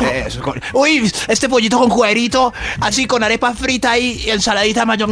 eso, 0.00 0.26
eso. 0.26 0.42
Uy, 0.78 1.10
este 1.28 1.48
pollito 1.48 1.78
con 1.78 1.88
cuerito, 1.88 2.52
así 2.80 3.06
con 3.06 3.22
arepa 3.22 3.52
frita 3.54 3.98
y 3.98 4.22
y 4.26 4.30
ensaladita 4.30 4.84
mayo. 4.86 5.06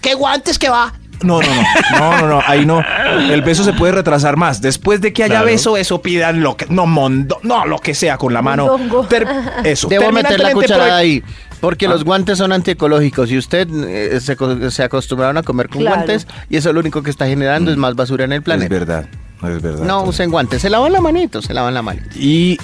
¿Qué 0.00 0.14
guantes 0.14 0.58
que 0.58 0.68
va? 0.68 0.92
No, 1.22 1.40
no, 1.40 1.46
no, 1.48 1.62
no, 2.00 2.20
no, 2.20 2.26
no, 2.28 2.42
ahí 2.46 2.66
no. 2.66 2.82
El 3.30 3.40
beso 3.42 3.64
se 3.64 3.72
puede 3.72 3.92
retrasar 3.92 4.36
más. 4.36 4.60
Después 4.60 5.00
de 5.00 5.12
que 5.12 5.22
haya 5.24 5.34
Claro. 5.36 5.46
beso, 5.46 5.76
eso 5.76 6.02
pidan 6.02 6.42
lo 6.42 6.56
que, 6.56 6.66
no, 6.68 6.86
mondo, 6.86 7.38
no, 7.42 7.64
lo 7.64 7.78
que 7.78 7.94
sea 7.94 8.18
con 8.18 8.32
la 8.34 8.42
mano. 8.42 8.76
Ter- 9.08 9.26
eso. 9.64 9.88
Debo 9.88 10.12
meter 10.12 10.40
la 10.40 10.52
cucharada 10.52 10.90
prohi- 10.90 11.00
ahí. 11.00 11.22
Porque 11.60 11.88
los 11.88 12.04
guantes 12.04 12.36
son 12.36 12.52
antiecológicos 12.52 13.30
y 13.30 13.38
usted 13.38 13.66
eh, 13.86 14.20
se, 14.20 14.36
se 14.70 14.82
acostumbraron 14.82 15.38
a 15.38 15.42
comer 15.42 15.68
con 15.70 15.80
Claro. 15.80 15.96
guantes 15.96 16.26
y 16.50 16.58
eso 16.58 16.70
lo 16.74 16.80
único 16.80 17.02
que 17.02 17.10
está 17.10 17.26
generando 17.26 17.70
es 17.70 17.78
más 17.78 17.94
basura 17.94 18.24
en 18.24 18.32
el 18.32 18.38
Es 18.40 18.44
planeta. 18.44 18.74
verdad, 18.74 19.06
es 19.44 19.62
verdad. 19.62 19.84
No 19.86 20.02
usen 20.02 20.30
guantes, 20.30 20.60
se 20.60 20.68
lavan 20.68 20.92
la 20.92 21.00
manito, 21.00 21.40
se 21.40 21.54
lavan 21.54 21.72
la 21.72 21.80
manito. 21.80 22.06
Y 22.16 22.58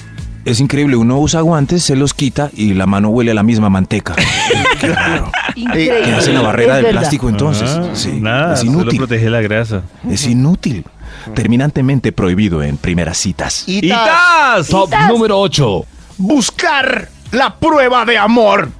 es 0.45 0.61
increíble, 0.61 0.97
uno 0.97 1.19
usa 1.19 1.41
guantes, 1.41 1.83
se 1.85 1.97
los 1.97 2.15
quita 2.15 2.51
y 2.55 2.75
la 2.75 2.87
mano 2.87 3.09
huele 3.11 3.31
a 3.31 3.35
la 3.35 3.43
misma 3.43 3.69
manteca. 3.71 4.15
Qué 4.81 4.89
raro. 4.89 5.31
Increíble. 5.55 6.01
¿Qué 6.05 6.13
hace 6.13 6.33
la 6.33 6.41
barrera 6.41 6.73
Es 6.73 6.77
del 6.77 6.85
verdad. 6.87 7.01
plástico 7.01 7.29
entonces? 7.29 7.71
Ah, 7.71 7.91
sí, 7.95 8.19
nada, 8.21 8.55
es 8.55 8.61
solo 8.61 8.73
inútil. 8.73 8.99
protege 8.99 9.31
la 9.31 9.41
grasa. 9.41 9.83
Es 10.09 10.27
inútil. 10.27 10.85
Terminantemente 11.35 12.13
prohibido 12.13 12.63
en 12.63 12.77
primeras 12.77 13.19
citas. 13.19 13.65
Y 13.67 13.85
¡Y 13.85 13.89
ta- 13.91 14.05
tas! 14.57 14.69
Top 14.69 14.91
número 15.09 15.39
8. 15.39 15.85
Buscar 16.19 17.09
la 17.33 17.57
prueba 17.57 18.05
de 18.05 18.17
amor. 18.19 18.71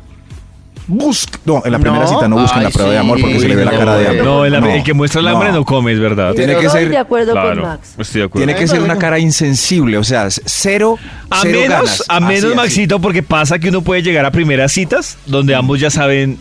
Busc 0.93 1.37
no, 1.45 1.63
en 1.65 1.73
la 1.73 1.79
primera 1.79 2.05
No. 2.05 2.09
cita 2.11 2.29
no 2.29 2.37
busquen 2.41 2.59
Ay, 2.59 2.65
la 2.65 2.71
prueba 2.71 2.91
de 2.93 2.99
amor 2.99 3.21
porque 3.21 3.35
sí, 3.37 3.41
se 3.41 3.49
le 3.49 3.57
ve 3.57 3.65
la 3.65 3.71
cara 3.71 3.97
de 3.97 4.09
hambre. 4.09 4.25
No, 4.25 4.45
el, 4.45 4.55
el 4.55 4.83
que 4.83 4.93
muestra 4.93 5.21
el 5.21 5.29
hambre 5.29 5.53
no, 5.53 5.65
come, 5.65 5.93
es 5.93 6.01
verdad. 6.01 6.35
Tiene 6.35 6.55
que 6.57 6.67
Estoy 6.67 6.81
ser- 6.83 6.91
de 6.91 6.99
acuerdo 6.99 7.33
Claro, 7.33 7.49
con 7.63 7.71
Max. 7.71 7.95
estoy 7.99 8.21
de 8.23 8.27
acuerdo. 8.27 8.47
Tiene 8.47 8.61
que 8.61 8.67
ser 8.69 8.83
una 8.83 8.99
cara 8.99 9.19
insensible, 9.19 9.97
o 9.99 10.05
sea, 10.05 10.29
cero, 10.31 10.99
A 11.31 11.41
cero 11.43 11.59
menos, 11.61 11.77
ganas. 11.79 12.05
a 12.09 12.21
menos 12.21 12.45
así. 12.45 12.55
Maxito, 12.57 13.01
porque 13.01 13.23
pasa 13.23 13.59
que 13.59 13.69
uno 13.69 13.83
puede 13.83 14.03
llegar 14.03 14.25
a 14.25 14.31
primeras 14.33 14.73
citas 14.73 15.17
donde 15.27 15.55
ambos 15.55 15.79
ya 15.81 15.91
saben 15.91 16.39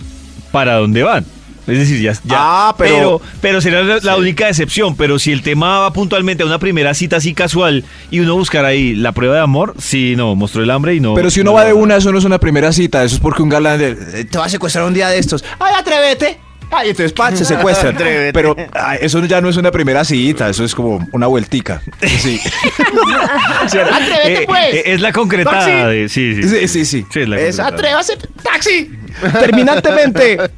para 0.51 0.75
dónde 0.75 1.03
van. 1.03 1.25
Es 1.69 1.77
decir, 1.79 2.01
ya. 2.01 2.13
ya- 2.13 2.19
Ah, 2.37 2.75
pero- 2.77 3.21
pero. 3.41 3.61
será 3.61 3.83
la, 3.83 3.99
la 4.01 4.17
única 4.17 4.47
excepción. 4.49 4.95
Pero 4.95 5.19
si 5.19 5.31
el 5.31 5.41
tema 5.41 5.79
va 5.79 5.93
puntualmente 5.93 6.43
a 6.43 6.45
una 6.45 6.59
primera 6.59 6.93
cita 6.93 7.17
así 7.17 7.33
casual 7.33 7.83
y 8.11 8.19
uno 8.19 8.35
buscar 8.35 8.65
ahí 8.65 8.95
la 8.95 9.11
prueba 9.11 9.35
de 9.35 9.41
amor, 9.41 9.75
sí, 9.79 10.15
no, 10.15 10.35
mostró 10.35 10.63
el 10.63 10.71
hambre 10.71 10.95
y 10.95 10.99
no. 10.99 11.13
Pero 11.15 11.29
si 11.29 11.41
uno 11.41 11.53
va 11.53 11.65
de 11.65 11.73
una, 11.73 11.97
eso 11.97 12.11
no 12.11 12.17
es 12.19 12.25
una 12.25 12.39
primera 12.39 12.71
cita, 12.71 13.03
eso 13.03 13.15
es 13.15 13.21
porque 13.21 13.41
un 13.43 13.49
galán 13.49 13.79
de, 13.79 13.89
eh, 14.13 14.25
te 14.25 14.37
va 14.37 14.45
a 14.45 14.49
secuestrar 14.49 14.85
un 14.85 14.93
día 14.93 15.09
de 15.09 15.17
estos. 15.19 15.43
¡Ay, 15.59 15.73
atrévete! 15.77 16.39
Ay, 16.71 16.89
entonces 16.91 17.13
pa, 17.13 17.35
se 17.35 17.45
secuestran. 17.45 17.95
Pero 18.33 18.55
ay, 18.73 18.99
eso 19.01 19.25
ya 19.25 19.41
no 19.41 19.49
es 19.49 19.57
una 19.57 19.71
primera 19.71 20.05
cita, 20.05 20.49
eso 20.49 20.63
es 20.63 20.75
como 20.75 21.03
una 21.13 21.25
vueltica. 21.25 21.81
Sí. 22.05 22.39
¡Atrévete, 23.65 24.43
Eh, 24.43 24.45
pues! 24.47 24.73
eh, 24.75 24.83
es 24.85 25.01
la 25.01 25.11
concretada 25.11 25.87
de. 25.87 26.07
Sí, 26.09 26.35
sí. 26.35 26.43
Sí, 26.47 26.67
sí, 26.67 26.85
sí. 26.85 27.05
Sí, 27.11 27.19
es 27.21 27.27
la 27.29 27.39
Es. 27.39 27.59
¡Atrévase, 27.59 28.17
taxi! 28.43 28.91
Terminantemente. 29.39 30.37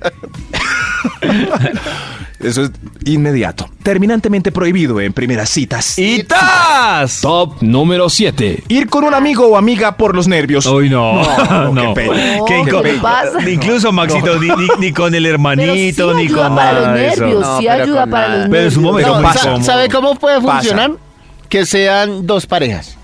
Eso 2.40 2.64
es 2.64 2.72
inmediato. 3.06 3.70
Terminantemente 3.84 4.52
prohibido 4.52 5.00
en 5.00 5.14
primeras 5.14 5.48
citas. 5.50 5.98
¡Y 6.00 6.24
tas! 6.24 7.22
Top 7.22 7.62
número 7.62 8.10
7. 8.10 8.64
Ir 8.68 8.90
con 8.90 9.04
un 9.04 9.14
amigo 9.14 9.46
o 9.48 9.58
amiga 9.58 9.96
por 9.96 10.16
los 10.16 10.28
nervios. 10.28 10.66
Uy, 10.66 10.90
no, 10.90 11.22
No, 11.22 11.72
no. 11.72 11.94
qué 11.94 12.02
pena. 12.08 12.38
No, 12.38 12.46
Que 12.46 12.64
¿qué 12.66 12.82
le 12.84 12.94
pasa? 12.96 13.48
Incluso, 13.50 13.92
Maxito, 13.92 14.40
ni, 14.40 14.48
ni- 14.50 14.68
ni 14.80 14.92
con 14.92 15.14
el 15.14 15.22
Pero 15.24 15.28
sí 15.28 15.30
hermanito, 15.34 16.14
ni 16.16 16.24
ayuda 16.24 16.48
con 16.48 16.56
para 16.56 16.72
nada 16.74 16.88
los 16.88 17.00
nervios, 17.20 17.42
No, 17.42 17.60
sí 17.60 17.66
pero 17.70 17.84
ayuda 17.84 18.06
para 18.08 18.28
nada. 18.28 18.40
los 18.40 18.50
Pero 18.50 18.68
es 18.68 18.78
un 18.78 18.84
nervios. 18.84 18.92
momento 18.92 19.16
No, 19.16 19.22
más 19.22 19.36
sa- 19.40 19.42
cómodo. 19.44 19.64
¿Sabe 19.64 19.90
cómo 19.90 20.16
puede 20.16 20.42
Pasa. 20.42 20.52
funcionar? 20.54 20.92
Que 21.48 21.66
sean 21.68 22.26
dos 22.26 22.48
parejas. 22.48 22.98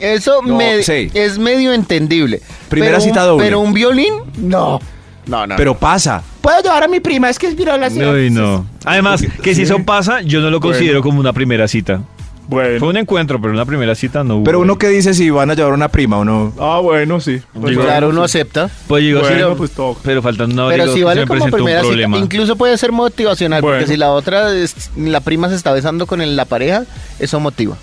Eso 0.00 0.40
No, 0.42 0.56
me- 0.56 0.82
sí. 0.82 1.10
es 1.12 1.38
medio 1.38 1.74
entendible. 1.74 2.40
Primera 2.70 2.92
Pero 2.92 3.02
un- 3.04 3.08
cita 3.10 3.22
doble. 3.24 3.44
Pero 3.44 3.60
un 3.60 3.72
violín, 3.74 4.14
no. 4.38 4.80
No, 5.26 5.46
no. 5.46 5.56
Pero 5.56 5.76
pasa. 5.76 6.22
¿Puedo 6.42 6.60
llevar 6.60 6.82
a 6.82 6.88
mi 6.88 7.00
prima? 7.00 7.30
Es 7.30 7.38
que 7.38 7.46
es 7.46 7.56
virola. 7.56 7.88
Uy, 7.88 8.28
no. 8.30 8.66
Además, 8.84 9.24
que 9.42 9.54
si 9.54 9.62
eso 9.62 9.78
pasa, 9.84 10.20
yo 10.22 10.40
no 10.40 10.50
lo 10.50 10.60
considero 10.60 11.02
como 11.02 11.18
una 11.20 11.32
primera 11.32 11.66
cita. 11.68 12.02
Fue 12.50 12.70
Bueno. 12.78 12.88
un 12.88 12.96
encuentro, 12.98 13.40
pero 13.40 13.52
una 13.54 13.64
primera 13.64 13.94
cita 13.94 14.24
no 14.24 14.36
hubo. 14.38 14.44
Pero 14.44 14.60
uno 14.60 14.76
que 14.76 14.88
dice 14.88 15.14
si 15.14 15.30
van 15.30 15.50
a 15.50 15.54
llevar 15.54 15.72
una 15.72 15.88
prima 15.88 16.18
o 16.18 16.24
no. 16.24 16.52
Ah, 16.58 16.80
bueno, 16.82 17.20
sí. 17.20 17.40
Pues 17.58 17.78
claro, 17.78 18.08
uno 18.10 18.24
acepta. 18.24 18.68
Pues 18.88 19.04
digo, 19.04 19.20
sí, 19.20 19.26
Bueno, 19.32 19.56
pues 19.56 19.70
toca. 19.70 20.00
pero 20.02 20.20
faltando 20.20 20.52
una 20.52 20.64
hora 20.66 20.72
Pero 20.74 20.84
digo, 20.86 20.96
si 20.96 21.02
vale 21.04 21.20
como 21.22 21.28
presentó 21.34 21.56
un 21.56 21.62
primera 21.62 21.80
cita, 21.80 21.88
problema. 21.90 22.18
incluso 22.18 22.56
puede 22.56 22.76
ser 22.76 22.90
motivacional, 22.92 23.62
porque 23.62 23.86
si 23.86 23.96
la 23.96 24.10
otra, 24.10 24.52
es- 24.54 24.90
la 24.96 25.20
prima 25.20 25.48
se 25.48 25.54
está 25.54 25.72
besando 25.72 26.06
con 26.06 26.20
el- 26.20 26.34
la 26.36 26.44
pareja, 26.44 26.82
eso 27.20 27.38
motiva. 27.40 27.76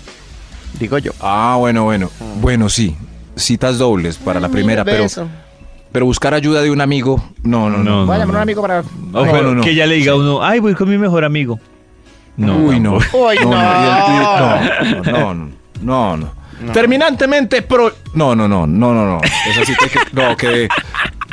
Digo 0.78 0.98
yo. 0.98 1.12
Ah, 1.20 1.56
bueno, 1.58 1.84
bueno. 1.84 2.10
Bueno, 2.40 2.68
sí. 2.68 2.94
Citas 3.36 3.78
dobles 3.78 4.18
para 4.18 4.38
la 4.38 4.50
primera, 4.50 4.84
pero, 4.84 5.04
Beso. 5.04 5.26
Pero 5.92 6.06
buscar 6.06 6.34
ayuda 6.34 6.62
de 6.62 6.70
un 6.70 6.80
amigo. 6.80 7.22
No, 7.42 7.68
no, 7.70 7.78
no. 7.78 7.84
No, 8.00 8.06
Voy 8.06 8.16
a 8.16 8.18
no, 8.18 8.24
llamar 8.24 8.36
a 8.36 8.38
un 8.38 8.42
amigo 8.42 8.62
para... 8.62 8.80
O 8.80 8.84
No, 9.12 9.22
pero 9.24 9.42
no, 9.42 9.54
no. 9.56 9.62
que 9.62 9.70
ella 9.70 9.86
le 9.86 9.96
diga 9.96 10.12
a 10.12 10.16
uno, 10.16 10.42
ay, 10.42 10.60
voy 10.60 10.74
con 10.74 10.88
mi 10.88 10.98
mejor 10.98 11.24
amigo. 11.24 11.58
No, 12.36 12.56
Uy, 12.56 12.80
no. 12.80 12.94
Uy, 13.12 13.38
no, 13.42 13.50
no. 13.50 13.50
no, 13.50 15.02
no, 15.02 15.02
no, 15.02 15.34
no, 15.82 16.16
no, 16.16 16.16
no. 16.16 16.72
Terminantemente 16.72 17.62
pro... 17.62 17.92
No, 18.14 18.34
no, 18.36 18.46
no, 18.46 18.66
no, 18.66 18.94
no, 18.94 19.04
no. 19.06 19.20
Esa 19.22 19.64
cita 19.64 19.88
que... 19.88 19.98
No, 20.12 20.36
quedé, 20.36 20.68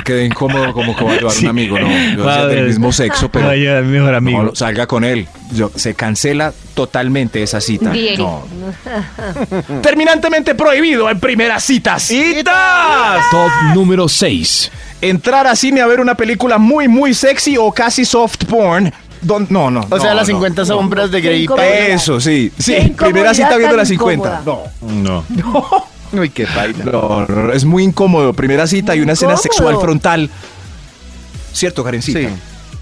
quedé 0.08 0.26
incómodo 0.26 0.72
como 0.74 0.96
que 0.96 1.04
va 1.04 1.12
a 1.12 1.16
llevar 1.18 1.34
Sí. 1.34 1.44
un 1.44 1.50
amigo, 1.50 1.78
no. 1.78 1.88
Yo 1.90 2.24
decía 2.26 2.48
del 2.48 2.68
mismo 2.68 2.92
sexo, 2.94 3.30
pero... 3.30 3.48
Vaya, 3.48 3.82
mi 3.82 3.90
mejor 4.00 4.16
amigo. 4.16 4.44
No, 4.44 4.56
salga 4.56 4.88
con 4.88 5.04
él. 5.04 5.28
Yo, 5.52 5.70
se 5.76 5.94
cancela 5.96 6.54
totalmente 6.74 7.44
esa 7.44 7.60
cita. 7.60 7.92
Bien. 7.92 8.18
No. 8.18 8.44
Terminantemente 9.82 10.56
prohibido 10.56 11.10
en 11.10 11.20
primeras 11.20 11.64
citas. 11.64 12.04
¡Citas! 12.04 13.22
Top 13.32 13.52
número 13.74 14.08
6. 14.08 14.72
Entrar 15.02 15.46
a 15.48 15.56
cine 15.56 15.82
a 15.82 15.88
ver 15.88 16.00
una 16.00 16.16
película 16.16 16.58
muy, 16.58 16.88
muy 16.88 17.14
sexy 17.14 17.58
o 17.58 17.72
casi 17.72 18.06
soft 18.06 18.46
porn. 18.46 18.92
Don- 19.22 19.48
no, 19.50 19.70
no. 19.72 19.82
O 19.90 20.00
sea, 20.00 20.12
no, 20.12 20.16
las 20.18 20.28
no. 20.30 20.36
50 20.36 20.66
sombras 20.66 21.12
de 21.12 21.22
Grey. 21.22 21.48
Eso, 21.90 22.20
sí. 22.22 22.52
Sí, 22.58 22.94
primera 22.98 23.34
cita 23.34 23.58
viendo 23.58 23.76
las 23.76 23.88
50. 23.88 24.42
incómoda. 24.42 24.72
No. 24.82 25.24
No. 25.36 25.87
Uy, 26.14 26.30
qué 26.30 26.46
baila. 26.56 26.86
No, 26.86 27.26
no, 27.28 27.44
no, 27.48 27.52
es 27.54 27.66
muy 27.66 27.84
incómodo. 27.84 28.34
Primera 28.34 28.66
cita 28.68 28.94
y 28.96 29.00
Muy 29.00 29.04
una 29.04 29.14
escena 29.14 29.34
incómodo. 29.34 29.44
sexual 29.44 29.78
frontal. 29.80 30.30
¿Cierto, 31.54 31.84
Karencita? 31.84 32.20
Sí. 32.20 32.28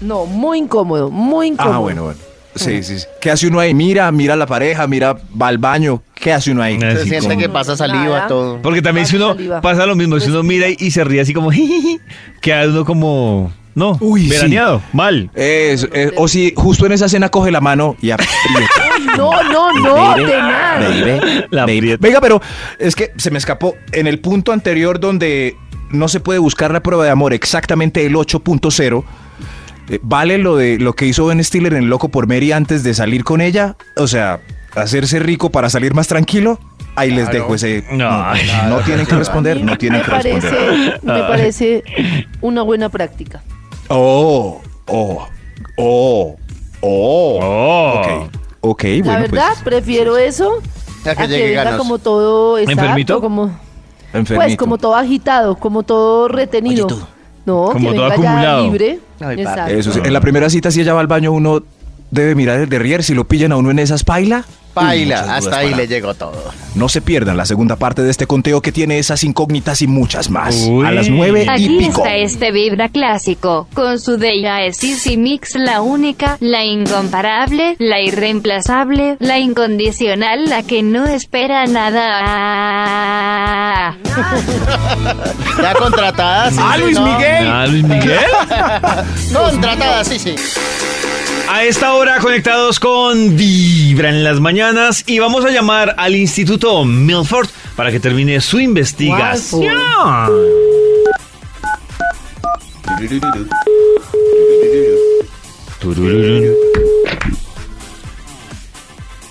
No, 0.00 0.26
muy 0.26 0.58
incómodo, 0.58 1.10
muy 1.10 1.48
incómodo. 1.48 1.74
Ah, 1.74 1.78
bueno, 1.78 2.02
bueno. 2.04 2.18
Sí, 2.54 2.82
sí, 2.82 2.98
sí. 3.00 3.06
¿Qué 3.20 3.30
hace 3.30 3.48
uno 3.48 3.60
ahí? 3.60 3.74
Mira, 3.74 4.10
mira 4.12 4.32
a 4.32 4.36
la 4.36 4.46
pareja, 4.46 4.86
mira, 4.86 5.14
va 5.40 5.48
al 5.48 5.58
baño. 5.58 6.02
¿Qué 6.14 6.32
hace 6.32 6.52
uno 6.52 6.62
ahí? 6.62 6.76
Eh, 6.80 6.96
Se 6.96 7.04
siente 7.04 7.28
como- 7.28 7.38
que 7.40 7.48
pasa 7.50 7.76
saliva, 7.76 8.04
Nada. 8.16 8.26
todo. 8.28 8.62
Porque 8.62 8.80
también 8.80 9.06
si 9.06 9.16
uno 9.16 9.34
Saliva. 9.34 9.60
pasa 9.60 9.84
lo 9.84 9.94
mismo, 9.94 10.18
si 10.20 10.30
uno 10.30 10.42
mira 10.42 10.68
y, 10.68 10.76
y 10.78 10.90
se 10.90 11.04
ríe 11.04 11.20
así 11.20 11.34
como 11.34 11.50
jijiji, 11.52 12.00
queda 12.40 12.66
uno 12.66 12.84
como 12.86 13.52
no, 13.74 13.98
Uy, 14.00 14.22
sí. 14.24 14.30
veraneado, 14.30 14.80
mal. 14.94 15.30
Es- 15.34 15.86
o 16.16 16.28
si 16.28 16.54
justo 16.56 16.86
en 16.86 16.92
esa 16.92 17.06
escena 17.06 17.28
coge 17.28 17.50
la 17.50 17.60
mano 17.60 17.94
y 18.00 18.10
aprieta. 18.10 18.32
No, 19.16 19.42
no, 19.44 19.72
no, 19.72 19.94
Baby, 19.94 20.24
de 20.24 20.36
nada. 20.38 20.78
baby, 20.88 21.44
La 21.50 21.62
baby. 21.62 21.76
aprieta. 21.78 21.98
Venga, 22.00 22.20
pero 22.20 22.42
es 22.78 22.94
que 22.94 23.12
se 23.16 23.30
me 23.30 23.38
escapó. 23.38 23.74
En 23.92 24.06
el 24.06 24.18
punto 24.20 24.52
anterior 24.52 25.00
donde 25.00 25.56
no 25.90 26.08
se 26.08 26.20
puede 26.20 26.38
buscar 26.38 26.72
la 26.72 26.80
prueba 26.82 27.04
de 27.04 27.10
amor, 27.10 27.32
exactamente 27.32 28.04
el 28.06 28.14
8.0, 28.14 29.04
eh, 29.88 29.98
¿vale 30.02 30.38
lo 30.38 30.56
de 30.56 30.78
lo 30.78 30.94
que 30.94 31.06
hizo 31.06 31.26
Ben 31.26 31.42
Stiller 31.42 31.74
en 31.74 31.88
Loco 31.88 32.08
por 32.08 32.26
Mary 32.26 32.52
antes 32.52 32.82
de 32.82 32.92
salir 32.94 33.22
con 33.24 33.40
ella? 33.40 33.76
O 33.96 34.06
sea, 34.06 34.40
hacerse 34.74 35.18
rico 35.20 35.50
para 35.50 35.70
salir 35.70 35.94
más 35.94 36.08
tranquilo. 36.08 36.58
Ahí 36.96 37.10
les 37.10 37.30
dejo 37.30 37.54
ese. 37.54 37.84
No, 37.92 38.32
No, 38.68 38.78
tienen 38.80 39.04
que 39.06 39.14
responder, 39.16 39.62
no 39.62 39.76
tienen 39.76 40.00
que 40.02 40.10
responder. 40.10 41.00
me 41.02 41.20
parece 41.24 41.84
una 42.40 42.62
buena 42.62 42.88
práctica. 42.88 43.42
Oh, 43.88 44.60
oh, 44.86 45.28
oh, 45.76 46.36
oh. 46.80 47.38
Oh. 47.38 48.00
Ok, 48.00 48.35
ok, 48.70 48.82
La 48.84 49.04
bueno, 49.04 49.20
verdad, 49.20 49.48
pues. 49.54 49.62
prefiero 49.62 50.16
eso 50.16 50.58
A 51.04 51.14
que 51.14 51.22
a 51.22 51.26
llegue 51.26 51.42
que 51.42 51.48
venga 51.50 51.64
ganas. 51.64 51.78
como 51.78 51.98
todo 51.98 52.58
exacto, 52.58 52.80
¿Enfermito? 52.82 53.20
como 53.20 53.44
enfermito. 54.12 54.34
pues 54.34 54.56
como 54.56 54.78
todo 54.78 54.94
agitado, 54.94 55.56
como 55.56 55.82
todo 55.82 56.28
retenido. 56.28 56.86
Oye. 56.86 56.96
No, 57.46 57.68
Como 57.72 57.90
que 57.90 57.96
todo 57.96 58.08
venga 58.08 58.08
ya 58.08 58.14
acumulado. 58.30 58.62
libre. 58.64 58.98
Ay, 59.20 59.40
Exacto. 59.40 59.72
Eso 59.74 59.92
sí, 59.92 60.00
en 60.04 60.12
la 60.12 60.20
primera 60.20 60.50
cita, 60.50 60.70
si 60.72 60.80
ella 60.80 60.94
va 60.94 61.00
al 61.00 61.06
baño, 61.06 61.30
uno 61.30 61.62
debe 62.10 62.34
mirar 62.34 62.58
el 62.60 62.68
derrier. 62.68 63.04
Si 63.04 63.14
lo 63.14 63.24
pillan 63.24 63.52
a 63.52 63.56
uno 63.56 63.70
en 63.70 63.78
esas 63.78 64.02
paila. 64.02 64.44
Dudas 64.82 65.28
hasta 65.28 65.58
ahí 65.58 65.74
le 65.74 65.86
llegó 65.86 66.14
todo. 66.14 66.52
No 66.74 66.88
se 66.88 67.00
pierdan 67.00 67.36
la 67.36 67.46
segunda 67.46 67.76
parte 67.76 68.02
de 68.02 68.10
este 68.10 68.26
conteo 68.26 68.60
que 68.60 68.72
tiene 68.72 68.98
esas 68.98 69.24
incógnitas 69.24 69.80
y 69.82 69.86
muchas 69.86 70.28
más. 70.28 70.66
Uy. 70.68 70.84
A 70.84 70.90
las 70.90 71.08
nueve 71.08 71.44
y 71.46 71.48
Aquí 71.48 71.78
pico. 71.78 72.02
está 72.04 72.16
este 72.16 72.52
Vibra 72.52 72.88
clásico, 72.90 73.66
con 73.72 73.98
su 73.98 74.18
Easy 74.22 75.16
Mix, 75.16 75.54
la 75.54 75.80
única, 75.80 76.36
la 76.40 76.64
incomparable, 76.64 77.76
la 77.78 78.00
irreemplazable, 78.00 79.16
la 79.20 79.38
incondicional, 79.38 80.50
la 80.50 80.62
que 80.62 80.82
no 80.82 81.06
espera 81.06 81.66
nada. 81.66 81.96
Ya 85.62 85.74
contratada, 85.74 86.50
sí. 86.50 86.58
¡Ah, 86.60 86.74
sí, 86.76 86.82
Luis 86.82 86.98
no. 86.98 87.06
Miguel! 87.06 87.48
Ah, 87.48 87.66
Luis 87.66 87.84
Miguel. 87.84 88.18
Contratada, 89.32 90.04
sí, 90.04 90.18
sí. 90.18 90.34
A 91.48 91.64
esta 91.64 91.94
hora 91.94 92.18
conectados 92.18 92.80
con 92.80 93.36
Vibra 93.36 94.08
en 94.08 94.24
las 94.24 94.40
mañanas 94.40 95.04
y 95.06 95.18
vamos 95.18 95.44
a 95.44 95.50
llamar 95.50 95.94
al 95.96 96.16
Instituto 96.16 96.84
Milford 96.84 97.48
para 97.76 97.90
que 97.90 98.00
termine 98.00 98.40
su 98.40 98.58
investigación. 98.58 99.76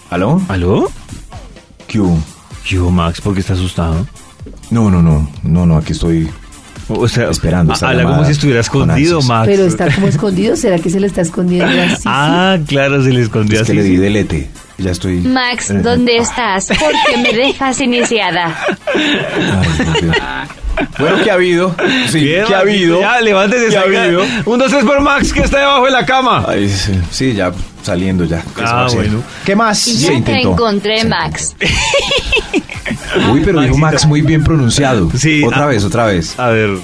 ¿Aló? 0.10 0.41
¿Aló? 0.48 0.91
¿Qué 1.88 2.00
hubo? 2.00 2.17
Yo, 2.65 2.89
Max, 2.89 3.22
¿por 3.22 3.34
qué 3.34 3.41
está 3.41 3.53
asustado? 3.53 4.07
No, 4.72 4.89
no, 4.89 5.01
no. 5.01 5.29
No, 5.43 5.65
no, 5.65 5.77
aquí 5.77 5.91
estoy. 5.91 6.29
O 6.88 7.08
sea, 7.08 7.30
Esperando 7.30 7.74
habla 7.82 8.04
como 8.04 8.25
si 8.25 8.32
estuviera 8.32 8.62
con 8.63 8.89
escondido. 8.89 9.22
Max. 9.24 9.48
Pero 9.50 9.65
está 9.65 9.94
como 9.94 10.08
escondido, 10.08 10.56
¿será 10.56 10.77
que 10.80 10.89
se 10.89 11.00
le 11.00 11.08
está 11.08 11.22
escondiendo 11.22 11.82
así? 11.82 12.04
Ah, 12.06 12.58
claro, 12.68 13.04
se 13.04 13.10
le 13.12 13.22
escondió 13.22 13.60
Es 13.62 13.65
que 13.65 13.72
así. 13.72 13.77
le 13.82 13.84
di 13.84 13.98
delete. 13.98 14.50
Ya 14.77 14.92
estoy. 14.92 15.15
Max, 15.22 15.70
Eh, 15.72 15.80
¿dónde 15.82 16.18
ah, 16.20 16.22
estás? 16.22 16.68
¿Por 16.68 16.92
qué 17.10 17.18
me 17.18 17.32
dejas 17.34 17.80
iniciada? 17.82 18.56
ay. 18.94 20.48
Bueno, 21.00 21.18
¿qué 21.24 21.32
ha 21.32 21.36
habido? 21.36 21.74
Sí, 22.10 22.20
Bien, 22.20 22.46
¿qué 22.46 22.54
ha 22.54 22.60
habido? 22.60 23.00
Ya, 23.00 23.22
levántese. 23.22 23.70
¿Qué 23.70 23.77
ha 23.77 23.82
habido? 23.84 24.24
Un, 24.46 24.60
dos, 24.60 24.70
tres 24.70 24.84
por 24.84 25.00
Max, 25.00 25.32
que 25.32 25.39
está 25.39 25.60
debajo 25.60 25.86
de 25.86 25.92
la 25.92 26.06
cama. 26.06 26.44
Ay, 26.48 26.68
sí, 26.68 26.92
sí, 27.12 27.34
ya 27.34 27.54
saliendo 27.82 28.25
ya. 28.25 28.42
¿Qué 28.42 28.62
se 28.62 28.63
Ah, 28.68 28.88
bueno. 28.94 29.24
¿Qué 29.46 29.56
más? 29.56 29.88
Y 29.88 29.96
Se 29.96 30.01
ya 30.01 30.08
te 30.10 30.13
intentó. 30.15 30.51
encontré, 30.51 31.00
Se 31.01 31.08
Max. 31.08 31.56
Uy, 33.32 33.42
pero 33.44 33.62
dijo. 33.62 33.77
Max 33.77 34.06
muy 34.06 34.22
bien 34.22 34.44
pronunciado. 34.44 35.10
Sí, 35.18 35.44
Otra 35.44 35.63
ah. 35.63 35.68
vez, 35.68 35.84
otra 35.84 36.06
vez. 36.06 36.38
A 36.39 36.50
ver, 36.50 36.77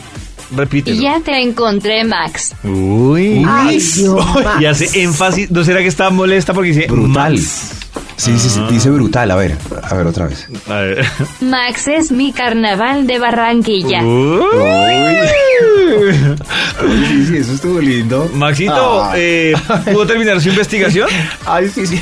repítelo. 0.56 1.02
Ya 1.02 1.20
te 1.20 1.40
encontré, 1.42 2.04
Max. 2.04 2.56
Uy. 2.64 3.46
Ay, 3.48 3.80
Dios, 3.80 4.26
Y 4.40 4.44
Max. 4.44 4.66
hace 4.84 5.04
énfasis. 5.04 5.52
¿No 5.52 5.64
será 5.64 5.80
que 5.82 5.88
está 5.88 6.10
molesta 6.10 6.54
porque 6.54 6.70
dice 6.70 6.88
Brutal. 6.88 7.34
Max? 7.34 7.72
Sí, 8.22 8.38
sí, 8.38 8.50
sí, 8.50 8.62
dice 8.70 8.92
brutal. 8.92 9.32
A 9.32 9.36
ver, 9.36 9.58
a 9.82 9.96
ver 9.96 10.06
otra 10.06 10.28
vez. 10.28 10.48
A 10.70 10.76
ver. 10.76 11.04
Max 11.42 11.88
es 11.88 12.12
mi 12.12 12.32
carnaval 12.32 13.08
de 13.08 13.18
Barranquilla. 13.18 14.04
Uy. 14.04 14.52
Sí, 17.08 17.26
sí, 17.28 17.38
eso 17.38 17.54
estuvo 17.54 17.80
lindo. 17.80 18.30
Maxito, 18.34 19.04
Ah. 19.04 19.14
eh, 19.16 19.54
¿pudo 19.92 20.06
terminar 20.06 20.40
su 20.40 20.50
investigación? 20.50 21.10
Ay, 21.46 21.70
sí, 21.70 21.86
sí. 21.88 22.00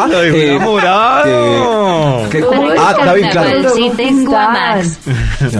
Ay, 0.00 0.10
lo 0.10 0.18
dejó 0.20 0.36
eh, 0.36 0.54
enamorado. 0.56 2.28
¿Qué- 2.30 2.40
¿Cómo 2.40 2.68
Pero 2.68 2.80
Ah, 2.82 2.94
David, 3.04 3.24
claro. 3.30 3.74
sí 3.74 3.90
tengo 3.96 4.36
a 4.36 4.48
Max. 4.48 4.98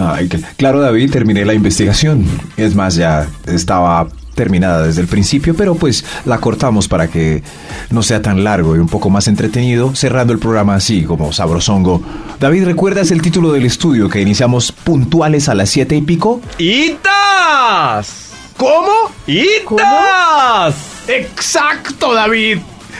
Ay, 0.01 0.29
claro, 0.57 0.81
David, 0.81 1.11
terminé 1.11 1.45
la 1.45 1.53
investigación. 1.53 2.25
Es 2.57 2.75
más, 2.75 2.95
ya 2.95 3.27
estaba 3.47 4.07
terminada 4.35 4.85
desde 4.85 5.01
el 5.01 5.07
principio, 5.07 5.55
pero 5.55 5.75
pues 5.75 6.05
la 6.25 6.37
cortamos 6.37 6.87
para 6.87 7.07
que 7.07 7.41
no 7.89 8.03
sea 8.03 8.21
tan 8.21 8.43
largo 8.43 8.75
y 8.75 8.79
un 8.79 8.87
poco 8.87 9.09
más 9.09 9.27
entretenido, 9.27 9.95
cerrando 9.95 10.33
el 10.33 10.39
programa 10.39 10.75
así 10.75 11.03
como 11.03 11.33
sabrosongo. 11.33 12.01
David, 12.39 12.65
¿recuerdas 12.65 13.11
el 13.11 13.21
título 13.21 13.51
del 13.51 13.65
estudio 13.65 14.09
que 14.09 14.21
iniciamos 14.21 14.71
puntuales 14.71 15.49
a 15.49 15.55
las 15.55 15.69
siete 15.69 15.95
y 15.95 16.01
pico? 16.01 16.41
¡Itas! 16.57 18.31
¿Cómo? 18.57 18.91
¡Itas! 19.25 20.75
Exacto, 21.07 22.13
David. 22.13 22.59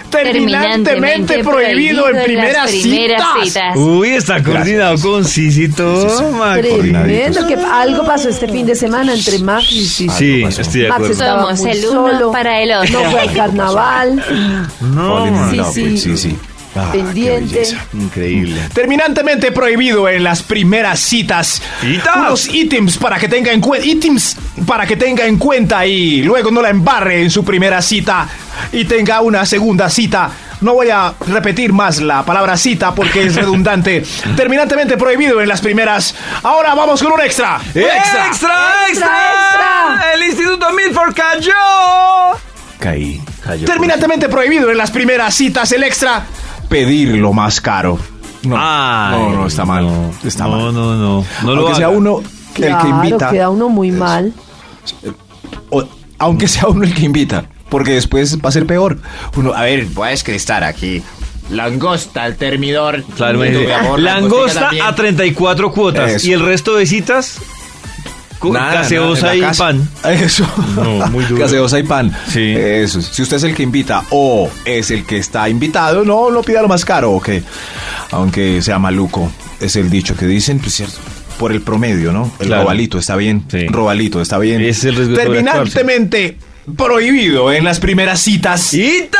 Terminantemente 0.09 1.43
prohibido 1.43 2.09
en 2.09 2.23
primeras 2.23 2.71
citas. 2.71 3.75
Uy, 3.75 4.09
está 4.09 4.41
coordinado 4.43 4.97
con 4.99 5.23
Max. 5.23 6.61
Tremendo, 6.61 7.47
que 7.47 7.55
algo 7.55 8.05
pasó 8.05 8.29
este 8.29 8.47
fin 8.47 8.65
de 8.65 8.75
semana 8.75 9.13
entre 9.13 9.39
Max 9.39 9.71
y 9.71 9.85
sí. 9.87 10.09
Sí, 10.09 10.43
estoy 10.43 10.81
de 10.81 10.89
Max 10.89 10.95
acuerdo. 10.95 11.13
estaba 11.13 11.41
Somos 11.41 11.61
muy 11.61 11.71
el 11.71 11.85
uno 11.87 12.11
solo, 12.11 12.31
para 12.31 12.61
el 12.61 12.71
otro. 12.71 12.99
No 13.01 13.11
fue 13.11 13.19
al 13.21 13.33
carnaval, 13.35 14.23
No, 14.81 15.27
in 15.27 15.49
sí, 15.51 15.55
love 15.57 15.73
sí. 15.73 15.83
with 15.83 15.97
Sisi. 15.97 16.35
Ah, 16.77 16.89
pendiente. 16.91 17.63
increíble. 17.93 18.59
Terminantemente 18.73 19.53
prohibido 19.53 20.09
en 20.09 20.25
las 20.25 20.43
primeras 20.43 20.99
citas. 20.99 21.61
Citas. 21.79 22.17
Unos 22.17 22.53
ítems 22.53 22.97
para 22.97 23.17
que 23.17 23.29
tenga 23.29 23.53
en 23.53 23.61
cuenta. 23.61 23.87
Ítems 23.87 24.35
para 24.67 24.85
que 24.85 24.97
tenga 24.97 25.25
en 25.25 25.37
cuenta 25.37 25.85
y 25.85 26.21
luego 26.23 26.51
no 26.51 26.61
la 26.61 26.69
embarre 26.69 27.21
en 27.21 27.31
su 27.31 27.45
primera 27.45 27.81
cita 27.81 28.27
y 28.71 28.85
tenga 28.85 29.21
una 29.21 29.45
segunda 29.45 29.89
cita 29.89 30.29
no 30.61 30.73
voy 30.73 30.89
a 30.89 31.13
repetir 31.27 31.73
más 31.73 32.01
la 32.01 32.23
palabra 32.25 32.55
cita 32.57 32.95
porque 32.95 33.25
es 33.25 33.35
redundante. 33.35 34.03
Terminantemente 34.37 34.95
prohibido 34.97 35.41
en 35.41 35.49
las 35.49 35.59
primeras. 35.61 36.15
Ahora 36.43 36.73
vamos 36.73 37.03
con 37.03 37.11
un 37.11 37.19
extra. 37.21 37.59
Un 37.75 37.81
¡Extra, 37.81 38.27
extra! 38.27 38.53
extra! 38.89 40.13
El 40.15 40.23
Instituto 40.23 40.67
Milford 40.71 41.13
cayó. 41.13 41.51
Caí. 42.79 43.21
Cayó. 43.43 43.65
Terminantemente 43.67 44.29
prohibido 44.29 44.71
en 44.71 44.77
las 44.77 44.91
primeras 44.91 45.35
citas 45.35 45.71
el 45.73 45.83
extra. 45.83 46.23
Pedir 46.69 47.09
lo 47.17 47.33
más 47.33 47.59
caro. 47.61 47.99
No, 48.43 48.55
Ay, 48.57 49.19
no, 49.19 49.29
no, 49.31 49.47
está 49.47 49.65
mal. 49.65 49.85
no. 49.85 50.11
Está 50.23 50.45
no, 50.45 50.49
mal. 50.51 50.59
No, 50.59 50.71
no, 50.71 50.95
no. 50.95 51.25
Aunque 51.59 51.75
sea 51.75 51.87
haga. 51.87 51.97
uno 51.97 52.19
el 52.19 52.53
que 52.53 52.61
Claro, 52.67 52.87
invita. 52.89 53.29
queda 53.29 53.49
uno 53.49 53.69
muy 53.69 53.91
mal. 53.91 54.33
o- 55.69 55.83
aunque 56.17 56.47
sea 56.47 56.67
uno 56.69 56.85
el 56.85 56.93
que 56.93 57.01
invita. 57.03 57.45
Porque 57.75 57.91
después 57.91 58.37
va 58.39 58.47
a 58.47 58.51
ser 58.53 58.65
peor. 58.65 58.99
Uno, 59.35 59.53
a 59.53 59.63
ver, 59.63 59.85
Puedes 59.87 60.23
que 60.23 60.33
estar 60.33 60.63
aquí. 60.63 61.03
Langosta, 61.49 62.25
el 62.25 62.37
termidor. 62.37 63.03
Claro, 63.17 63.39
Tu 63.39 63.43
imagínate. 63.45 63.73
amor, 63.73 63.99
Langosta 63.99 64.69
a 64.81 64.95
34 64.95 65.71
cuotas. 65.73 66.11
Eso. 66.13 66.27
Y 66.29 66.31
el 66.31 66.39
resto 66.39 66.77
de 66.77 66.85
citas, 66.85 67.37
Nada, 68.41 68.75
gaseosa 68.75 69.21
nada, 69.23 69.35
y 69.35 69.41
casa. 69.41 69.63
pan. 69.65 69.89
Eso. 70.09 70.47
No, 70.77 71.05
muy 71.07 71.25
duro. 71.25 71.41
Gaseosa 71.41 71.79
y 71.79 71.83
pan. 71.83 72.15
Sí. 72.29 72.53
Eso. 72.55 73.01
Si 73.01 73.21
usted 73.23 73.35
es 73.35 73.43
el 73.43 73.53
que 73.53 73.63
invita 73.63 74.03
o 74.11 74.49
es 74.63 74.89
el 74.89 75.03
que 75.05 75.17
está 75.17 75.49
invitado, 75.49 76.05
no, 76.05 76.31
no 76.31 76.43
pida 76.43 76.61
lo 76.61 76.69
más 76.69 76.85
caro, 76.85 77.11
ok. 77.11 77.29
Aunque 78.11 78.61
sea 78.61 78.79
maluco, 78.79 79.29
es 79.59 79.75
el 79.75 79.89
dicho 79.89 80.15
que 80.15 80.27
dicen, 80.27 80.59
pues 80.59 80.75
cierto. 80.75 80.95
Por 81.37 81.51
el 81.51 81.61
promedio, 81.61 82.13
¿no? 82.13 82.31
El 82.39 82.47
Claro. 82.47 82.61
robalito 82.63 82.97
está 82.97 83.17
bien. 83.17 83.43
Sí. 83.51 83.67
Robalito 83.67 84.21
está 84.21 84.37
bien. 84.37 84.61
Es 84.61 84.85
el 84.85 85.13
Terminantemente 85.13 86.37
prohibido 86.77 87.51
en 87.51 87.63
las 87.63 87.79
primeras 87.79 88.19
citas. 88.21 88.61
¡Citas! 88.61 89.19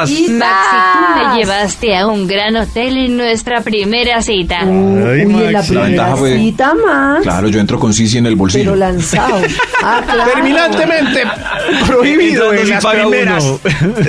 Maxi, 0.00 0.26
tú 0.26 1.28
me 1.28 1.36
llevaste 1.38 1.96
a 1.96 2.06
un 2.06 2.26
gran 2.26 2.56
hotel 2.56 2.96
en 2.96 3.16
nuestra 3.16 3.60
primera 3.60 4.22
cita. 4.22 4.60
Ay, 4.60 4.68
Uy, 4.68 5.20
en 5.20 5.52
la 5.52 5.58
Maxi. 5.60 5.74
La 5.74 5.82
ventaja 5.82 6.14
primera 6.14 6.16
fue- 6.16 6.38
cita 6.38 6.74
más. 6.74 7.22
Claro, 7.22 7.48
yo 7.48 7.60
entro 7.60 7.78
con 7.78 7.92
Sisi 7.92 8.18
en 8.18 8.26
el 8.26 8.36
bolsillo. 8.36 8.64
Pero 8.64 8.76
lanzado. 8.76 9.40
Ah, 9.84 10.00
claro. 10.04 10.30
Terminantemente 10.32 11.24
prohibido 11.88 12.52
Entrando 12.52 12.60
en 12.60 12.66
si 12.66 12.72
las 12.72 12.84
paga 12.84 13.00
primeras. 13.02 13.42
uno. 13.44 13.58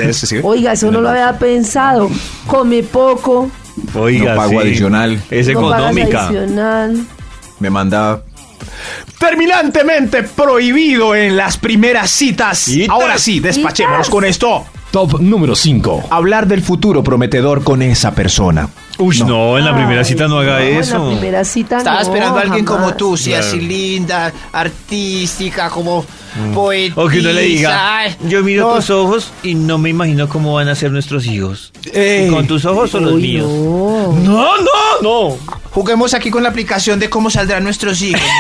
Ese 0.03 0.27
sí. 0.27 0.35
Oiga, 0.43 0.73
eso 0.73 0.91
no 0.91 1.01
lo 1.01 1.09
había 1.09 1.35
pensado. 1.39 2.11
Come 2.45 2.83
poco, 2.83 3.49
Oiga, 3.95 4.35
No 4.35 4.37
pago 4.37 4.51
sí. 4.51 4.57
adicional. 4.57 5.19
Es 5.31 5.47
no 5.47 5.61
pagas 5.61 5.79
económica. 5.95 6.27
adicional. 6.27 7.05
Me 7.59 7.69
manda. 7.71 8.21
Terminantemente 9.19 10.23
prohibido 10.23 11.15
en 11.15 11.37
las 11.37 11.57
primeras 11.57 12.11
citas. 12.11 12.59
Citas. 12.59 12.89
Ahora 12.89 13.17
sí, 13.17 13.39
despachémonos 13.39 14.07
Citas. 14.07 14.09
con 14.09 14.25
esto. 14.25 14.65
Top 14.91 15.19
número 15.19 15.55
5. 15.55 16.07
Hablar 16.09 16.47
del 16.47 16.61
futuro 16.61 17.03
prometedor 17.03 17.63
con 17.63 17.81
esa 17.81 18.13
persona. 18.13 18.69
Uy, 18.99 19.19
no, 19.25 19.57
en 19.57 19.65
la 19.65 19.75
primera 19.75 19.99
Ay, 20.01 20.05
cita 20.05 20.27
no 20.27 20.37
haga 20.39 20.61
En 20.63 20.77
eso. 20.77 20.99
la 21.03 21.09
primera 21.17 21.43
cita 21.43 21.77
Estaba 21.79 21.97
no, 21.97 22.01
esperando 22.03 22.37
a 22.37 22.41
alguien 22.41 22.63
como 22.63 22.79
jamás. 22.81 22.97
tú, 22.97 23.17
sí, 23.17 23.31
Claro. 23.31 23.45
así 23.47 23.59
linda, 23.59 24.31
artística, 24.51 25.69
como 25.69 26.05
poetisa. 26.53 27.01
O 27.01 27.07
que 27.07 27.19
uno 27.19 27.31
le 27.31 27.41
diga, 27.41 27.97
Ay, 27.99 28.15
yo 28.27 28.43
miro 28.43 28.67
no, 28.69 28.75
tus 28.75 28.89
ojos 28.91 29.31
y 29.41 29.55
no 29.55 29.77
me 29.79 29.89
imagino 29.89 30.29
cómo 30.29 30.53
van 30.53 30.67
a 30.69 30.75
ser 30.75 30.91
nuestros 30.91 31.25
hijos. 31.25 31.71
Ey. 31.91 32.27
¿Y 32.27 32.29
con 32.29 32.45
tus 32.47 32.65
ojos 32.65 32.93
o 32.95 32.99
los 32.99 33.13
Uy, 33.13 33.21
míos? 33.23 33.47
no. 33.49 34.13
No, 34.13 34.57
no, 34.57 35.01
no. 35.01 35.37
Juguemos 35.71 36.13
aquí 36.13 36.29
con 36.29 36.43
la 36.43 36.49
aplicación 36.49 36.99
de 36.99 37.09
cómo 37.09 37.29
saldrán 37.31 37.63
nuestros 37.63 38.01
hijos. 38.01 38.21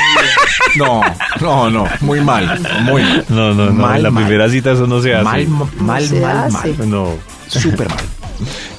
No, 0.75 1.01
no, 1.39 1.69
no. 1.69 1.87
Muy 2.01 2.19
mal. 2.19 2.59
Muy 2.81 3.03
mal. 3.03 3.25
No, 3.29 3.53
no, 3.53 3.65
no. 3.67 3.71
Mal, 3.73 3.97
en 3.97 4.03
la 4.03 4.09
mal. 4.09 4.23
primera 4.25 4.49
cita 4.49 4.71
eso 4.71 4.87
no 4.87 4.99
se 5.03 5.13
hace. 5.13 5.23
Mal, 5.23 5.47
mal, 5.47 5.69
mal, 5.77 6.51
mal. 6.51 6.89
No. 6.89 7.09
Súper 7.47 7.89
mal. 7.89 7.99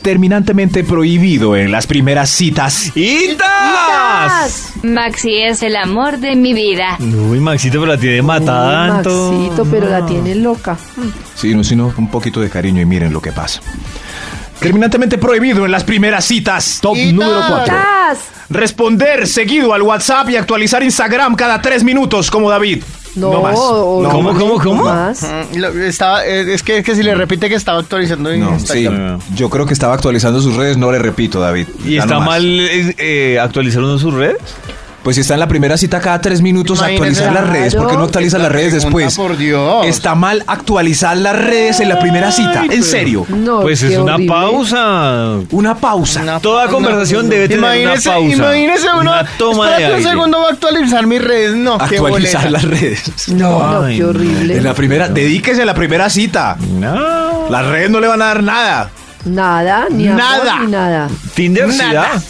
Terminantemente 0.02 0.84
prohibido 0.84 1.56
en 1.56 1.72
las 1.72 1.86
primeras 1.86 2.30
citas. 2.30 2.90
¡Citas! 2.94 4.72
Maxi 4.82 5.42
es 5.42 5.62
el 5.62 5.76
amor 5.76 6.18
de 6.18 6.36
mi 6.36 6.52
vida. 6.52 6.98
Uy, 7.00 7.40
Maxito, 7.40 7.80
pero 7.80 7.92
la 7.92 7.98
tiene 7.98 8.22
matada. 8.22 8.88
Tanto. 8.88 9.32
Maxito, 9.32 9.64
pero 9.70 9.88
la 9.88 10.04
tiene 10.06 10.34
loca. 10.34 10.76
Sí, 11.34 11.54
no, 11.54 11.64
sino 11.64 11.92
un 11.96 12.10
poquito 12.10 12.40
de 12.40 12.50
cariño 12.50 12.82
y 12.82 12.86
miren 12.86 13.12
lo 13.12 13.22
que 13.22 13.32
pasa. 13.32 13.60
Terminantemente 14.58 15.18
prohibido 15.18 15.64
en 15.64 15.72
las 15.72 15.84
primeras 15.84 16.24
citas. 16.24 16.78
Top 16.80 16.96
número 16.96 17.42
4. 17.48 17.64
¡Tas! 17.66 18.18
Responder 18.50 19.26
seguido 19.26 19.74
al 19.74 19.82
WhatsApp 19.82 20.30
y 20.30 20.36
actualizar 20.36 20.82
Instagram 20.82 21.34
cada 21.34 21.60
tres 21.60 21.82
minutos 21.82 22.30
como 22.30 22.50
David. 22.50 22.82
No, 23.16 23.42
más. 23.42 23.54
No 23.54 24.08
¿Cómo, 24.10 24.32
no 24.32 24.38
cómo, 24.38 24.58
cómo? 24.60 24.84
más. 24.84 25.22
Mm, 25.22 25.82
Estaba, 25.82 26.26
eh, 26.26 26.52
es, 26.52 26.62
que, 26.62 26.78
es 26.78 26.84
que 26.84 26.94
si 26.96 27.02
le 27.02 27.14
repite 27.14 27.48
que 27.48 27.54
estaba 27.54 27.78
actualizando 27.80 28.30
en 28.32 28.40
No, 28.40 28.58
sí. 28.58 28.78
Instagram. 28.80 29.20
Yo 29.34 29.50
creo 29.50 29.66
que 29.66 29.72
estaba 29.72 29.94
actualizando 29.94 30.40
sus 30.40 30.56
redes, 30.56 30.76
no 30.76 30.90
le 30.90 30.98
repito, 30.98 31.40
David. 31.40 31.68
¿Y 31.84 31.96
está 31.96 32.14
no 32.14 32.20
más. 32.20 32.28
mal 32.28 32.44
eh, 32.60 32.94
eh, 32.98 33.38
actualizar 33.40 33.82
uno 33.82 33.98
sus 33.98 34.14
redes? 34.14 34.38
Pues 35.04 35.16
si 35.16 35.20
está 35.20 35.34
en 35.34 35.40
la 35.40 35.48
primera 35.48 35.76
cita 35.76 36.00
cada 36.00 36.18
tres 36.20 36.40
minutos, 36.40 36.78
Imagínese. 36.78 37.04
actualizar 37.24 37.32
las 37.34 37.46
redes. 37.52 37.74
¿Por 37.74 37.88
qué 37.88 37.96
no 37.98 38.04
actualiza 38.04 38.38
las 38.38 38.50
redes 38.50 38.72
después? 38.72 39.14
por 39.14 39.36
Dios. 39.36 39.84
Está 39.86 40.14
mal 40.14 40.42
actualizar 40.46 41.14
las 41.18 41.36
redes 41.36 41.78
en 41.80 41.90
la 41.90 41.98
primera 41.98 42.32
cita. 42.32 42.64
En 42.70 42.82
serio. 42.82 43.26
No, 43.28 43.60
Pues 43.60 43.82
es 43.82 43.98
una 43.98 44.14
horrible. 44.14 44.32
pausa. 44.34 45.36
Una 45.50 45.74
pausa. 45.76 46.22
Una 46.22 46.40
Toda 46.40 46.68
conversación 46.68 47.26
una- 47.26 47.34
debe 47.34 47.48
tener 47.48 47.58
imagínese, 47.58 48.08
una 48.08 48.16
pausa. 48.18 48.34
Imagínese 48.36 48.86
uno. 48.92 49.00
Una 49.02 49.24
toma 49.38 49.66
de 49.66 49.72
espérate 49.72 49.92
un 49.92 49.98
aire. 49.98 50.10
segundo, 50.10 50.38
voy 50.38 50.46
a 50.48 50.52
actualizar 50.52 51.06
mis 51.06 51.22
redes. 51.22 51.54
No, 51.54 51.74
Actualizar 51.74 52.50
las 52.50 52.64
redes. 52.64 53.28
No, 53.28 53.82
Ay, 53.84 53.98
qué 53.98 54.04
horrible. 54.04 54.56
En 54.56 54.64
la 54.64 54.72
primera, 54.74 55.08
dedíquese 55.08 55.62
a 55.62 55.66
la 55.66 55.74
primera 55.74 56.08
cita. 56.08 56.56
No. 56.60 57.48
Las 57.50 57.66
redes 57.66 57.90
no 57.90 58.00
le 58.00 58.08
van 58.08 58.22
a 58.22 58.26
dar 58.26 58.42
nada. 58.42 58.90
Nada, 59.26 59.86
ni 59.90 60.06
amor, 60.08 60.18
Nada. 60.22 60.58
ni 60.60 60.66
nada. 60.70 61.08
Tinder 61.34 61.70
sí 61.72 61.78
Nada. 61.78 62.22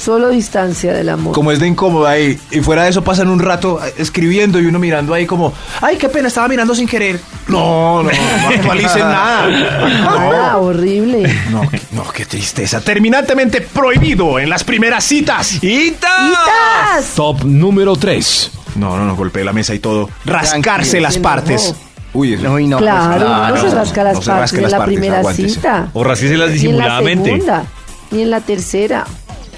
Solo 0.00 0.30
distancia 0.30 0.94
del 0.94 1.10
amor. 1.10 1.34
Como 1.34 1.52
es 1.52 1.60
de 1.60 1.66
incómodo 1.66 2.06
ahí. 2.06 2.38
Y 2.50 2.60
fuera 2.60 2.84
de 2.84 2.90
eso 2.90 3.04
pasan 3.04 3.28
un 3.28 3.38
rato 3.38 3.78
eh, 3.84 3.92
escribiendo 3.98 4.58
y 4.58 4.64
uno 4.64 4.78
mirando 4.78 5.12
ahí 5.12 5.26
como, 5.26 5.52
ay, 5.82 5.98
qué 5.98 6.08
pena, 6.08 6.28
estaba 6.28 6.48
mirando 6.48 6.74
sin 6.74 6.88
querer. 6.88 7.20
No, 7.48 8.02
no, 8.02 8.10
no 8.10 8.48
actualicen 8.54 9.00
nada. 9.00 9.46
Nada, 9.48 10.56
horrible. 10.56 11.30
No, 11.50 11.62
no, 11.92 12.10
qué 12.12 12.24
tristeza. 12.24 12.80
Terminantemente 12.80 13.60
prohibido 13.60 14.38
en 14.38 14.48
las 14.48 14.64
primeras 14.64 15.04
citas. 15.04 15.58
¡Quitas! 15.60 17.14
Top 17.14 17.44
número 17.44 17.94
3. 17.96 18.50
No, 18.76 18.96
no, 18.96 19.04
no, 19.04 19.16
golpeé 19.16 19.44
la 19.44 19.52
mesa 19.52 19.74
y 19.74 19.80
todo. 19.80 20.08
Rascarse 20.24 20.92
Tranquilo, 20.92 21.02
las 21.02 21.18
partes. 21.18 21.74
Uy, 22.14 22.34
eso. 22.34 22.52
Uy, 22.52 22.66
no, 22.66 22.78
pues, 22.78 22.90
claro, 22.90 23.26
claro. 23.26 23.54
no 23.56 23.60
se 23.60 23.74
rasca 23.76 24.02
las 24.04 24.14
no 24.14 24.20
partes 24.22 24.52
en 24.54 24.62
las 24.62 24.72
la 24.72 24.78
partes, 24.78 24.94
primera 24.94 25.18
aguántese. 25.18 25.48
cita. 25.50 25.88
O 25.92 26.02
rasquíselas 26.04 26.48
Ni 26.50 26.54
en 26.54 26.58
la 26.58 26.62
disimuladamente. 26.62 27.30
segunda, 27.30 27.64
ni 28.12 28.22
en 28.22 28.30
la 28.30 28.40
tercera. 28.40 29.06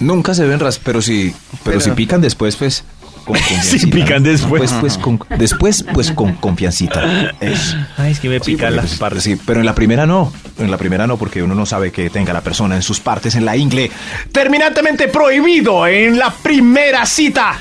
Nunca 0.03 0.35
se 0.35 0.45
ven 0.47 0.61
ras, 0.61 0.79
pero 0.79 1.01
si, 1.01 1.31
pero, 1.65 1.79
Pero- 1.79 1.81
si 1.81 1.91
pican 1.93 2.21
después, 2.21 2.57
pues 2.57 2.85
con 3.23 3.35
confiancita. 3.39 3.79
Si 3.79 3.87
pican 3.91 4.23
después. 4.23 4.61
Pues, 4.63 4.73
pues, 4.81 4.99
con, 4.99 5.21
después, 5.39 5.85
pues 5.95 6.11
con 6.13 6.35
confiancita. 6.35 7.33
Eso. 7.41 7.77
Ay, 7.97 8.13
es 8.13 8.21
que 8.21 8.29
me 8.29 8.39
Sí, 8.41 8.53
pican 8.53 8.69
porque, 8.69 8.77
las 8.77 8.87
pues, 8.87 8.99
partes. 9.01 9.23
sí, 9.25 9.37
pero 9.47 9.61
en 9.61 9.67
la 9.67 9.75
primera 9.75 10.07
no. 10.07 10.33
En 10.59 10.71
la 10.71 10.77
primera 10.77 11.07
no, 11.07 11.17
porque 11.17 11.43
uno 11.43 11.55
no 11.55 11.67
sabe 11.67 11.91
que 11.93 12.11
tenga 12.11 12.33
la 12.33 12.41
persona 12.43 12.77
en 12.77 12.83
sus 12.83 13.01
partes 13.01 13.35
en 13.35 13.45
la 13.45 13.57
ingle. 13.57 13.91
Terminantemente 14.33 15.09
prohibido 15.09 15.87
en 15.87 16.19
la 16.19 16.31
primera 16.31 17.05
cita. 17.07 17.59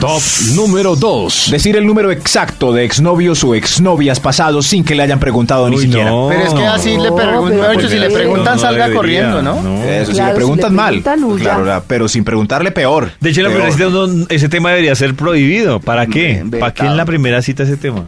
Top 0.00 0.22
número 0.54 0.96
2. 0.96 1.48
Decir 1.50 1.76
el 1.76 1.86
número 1.86 2.10
exacto 2.10 2.72
de 2.72 2.84
exnovios 2.84 3.42
o 3.44 3.54
exnovias 3.54 4.20
pasados 4.20 4.66
sin 4.66 4.84
que 4.84 4.94
le 4.94 5.02
hayan 5.02 5.18
preguntado 5.20 5.68
ni 5.68 5.78
siquiera. 5.78 6.10
no. 6.10 6.26
Pero 6.28 6.42
es 6.44 6.54
que 6.54 6.66
así 6.66 6.96
le 6.96 7.10
preguntan, 7.12 7.72
dicho, 7.76 7.88
si 7.88 7.96
le 7.98 8.10
preguntan, 8.10 8.54
No, 8.56 8.60
salga 8.60 8.88
debería, 8.88 8.96
corriendo, 8.96 9.42
¿no? 9.42 9.82
Eso, 9.84 10.12
si 10.12 10.16
le 10.18 10.22
si 10.22 10.28
le 10.28 10.34
preguntan 10.34 10.74
mal. 10.74 11.02
preguntan. 11.02 11.38
Claro, 11.38 11.64
la- 11.64 11.80
pero 11.82 12.08
sin 12.08 12.24
preguntarle 12.24 12.70
peor. 12.70 13.10
De 13.20 13.30
hecho, 13.30 13.42
la 13.42 13.48
primera 13.50 13.70
cita 13.72 13.84
ese 14.28 14.48
tema 14.48 14.70
debería 14.70 14.94
ser 14.94 15.14
prohibido. 15.14 15.80
¿Para 15.80 16.06
qué? 16.06 16.44
¿Para 16.58 16.72
qué 16.74 16.84
en 16.84 16.96
la 16.96 17.04
primera 17.04 17.42
cita 17.42 17.62
ese 17.64 17.76
tema? 17.76 18.04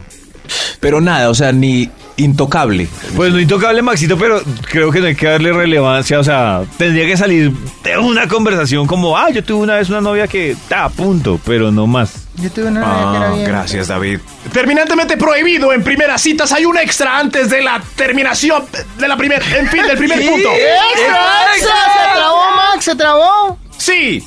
Pero 0.79 0.99
nada, 0.99 1.29
o 1.29 1.33
sea, 1.35 1.51
ni 1.51 1.89
intocable. 2.17 2.87
Pues 3.15 3.31
no 3.31 3.39
intocable, 3.39 3.81
Maxito, 3.81 4.17
pero 4.17 4.41
creo 4.69 4.91
que 4.91 4.99
no 4.99 5.07
hay 5.07 5.15
que 5.15 5.27
darle 5.27 5.53
relevancia. 5.53 6.19
O 6.19 6.23
sea, 6.23 6.63
tendría 6.77 7.05
que 7.05 7.15
salir 7.15 7.51
de 7.83 7.97
una 7.97 8.27
conversación 8.27 8.85
como, 8.85 9.15
ah, 9.17 9.29
yo 9.29 9.43
tuve 9.43 9.61
una 9.63 9.75
vez 9.75 9.89
una 9.89 10.01
novia 10.01 10.27
que 10.27 10.51
está 10.51 10.85
a 10.85 10.89
punto, 10.89 11.39
pero 11.45 11.71
no 11.71 11.87
más. 11.87 12.27
Yo 12.35 12.49
tuve 12.51 12.65
una 12.65 12.81
novia 12.81 13.11
que 13.11 13.17
era 13.17 13.29
Ah, 13.29 13.33
bien. 13.35 13.47
gracias, 13.47 13.87
David. 13.87 14.19
Terminantemente 14.51 15.15
prohibido 15.17 15.71
en 15.71 15.83
primeras 15.83 16.21
citas. 16.21 16.51
Hay 16.51 16.65
un 16.65 16.77
extra 16.77 17.17
antes 17.19 17.49
de 17.49 17.61
la 17.61 17.81
terminación 17.95 18.63
de 18.97 19.07
la 19.07 19.15
primera, 19.15 19.45
en 19.57 19.67
fin, 19.69 19.83
del 19.83 19.97
primer 19.97 20.17
punto. 20.19 20.49
¡Extra, 20.49 21.55
extra! 21.55 21.75
¡Se 21.75 22.15
trabó, 22.17 22.41
Max! 22.55 22.83
¡Se 22.85 22.95
trabó! 22.95 23.57
Sí. 23.77 24.23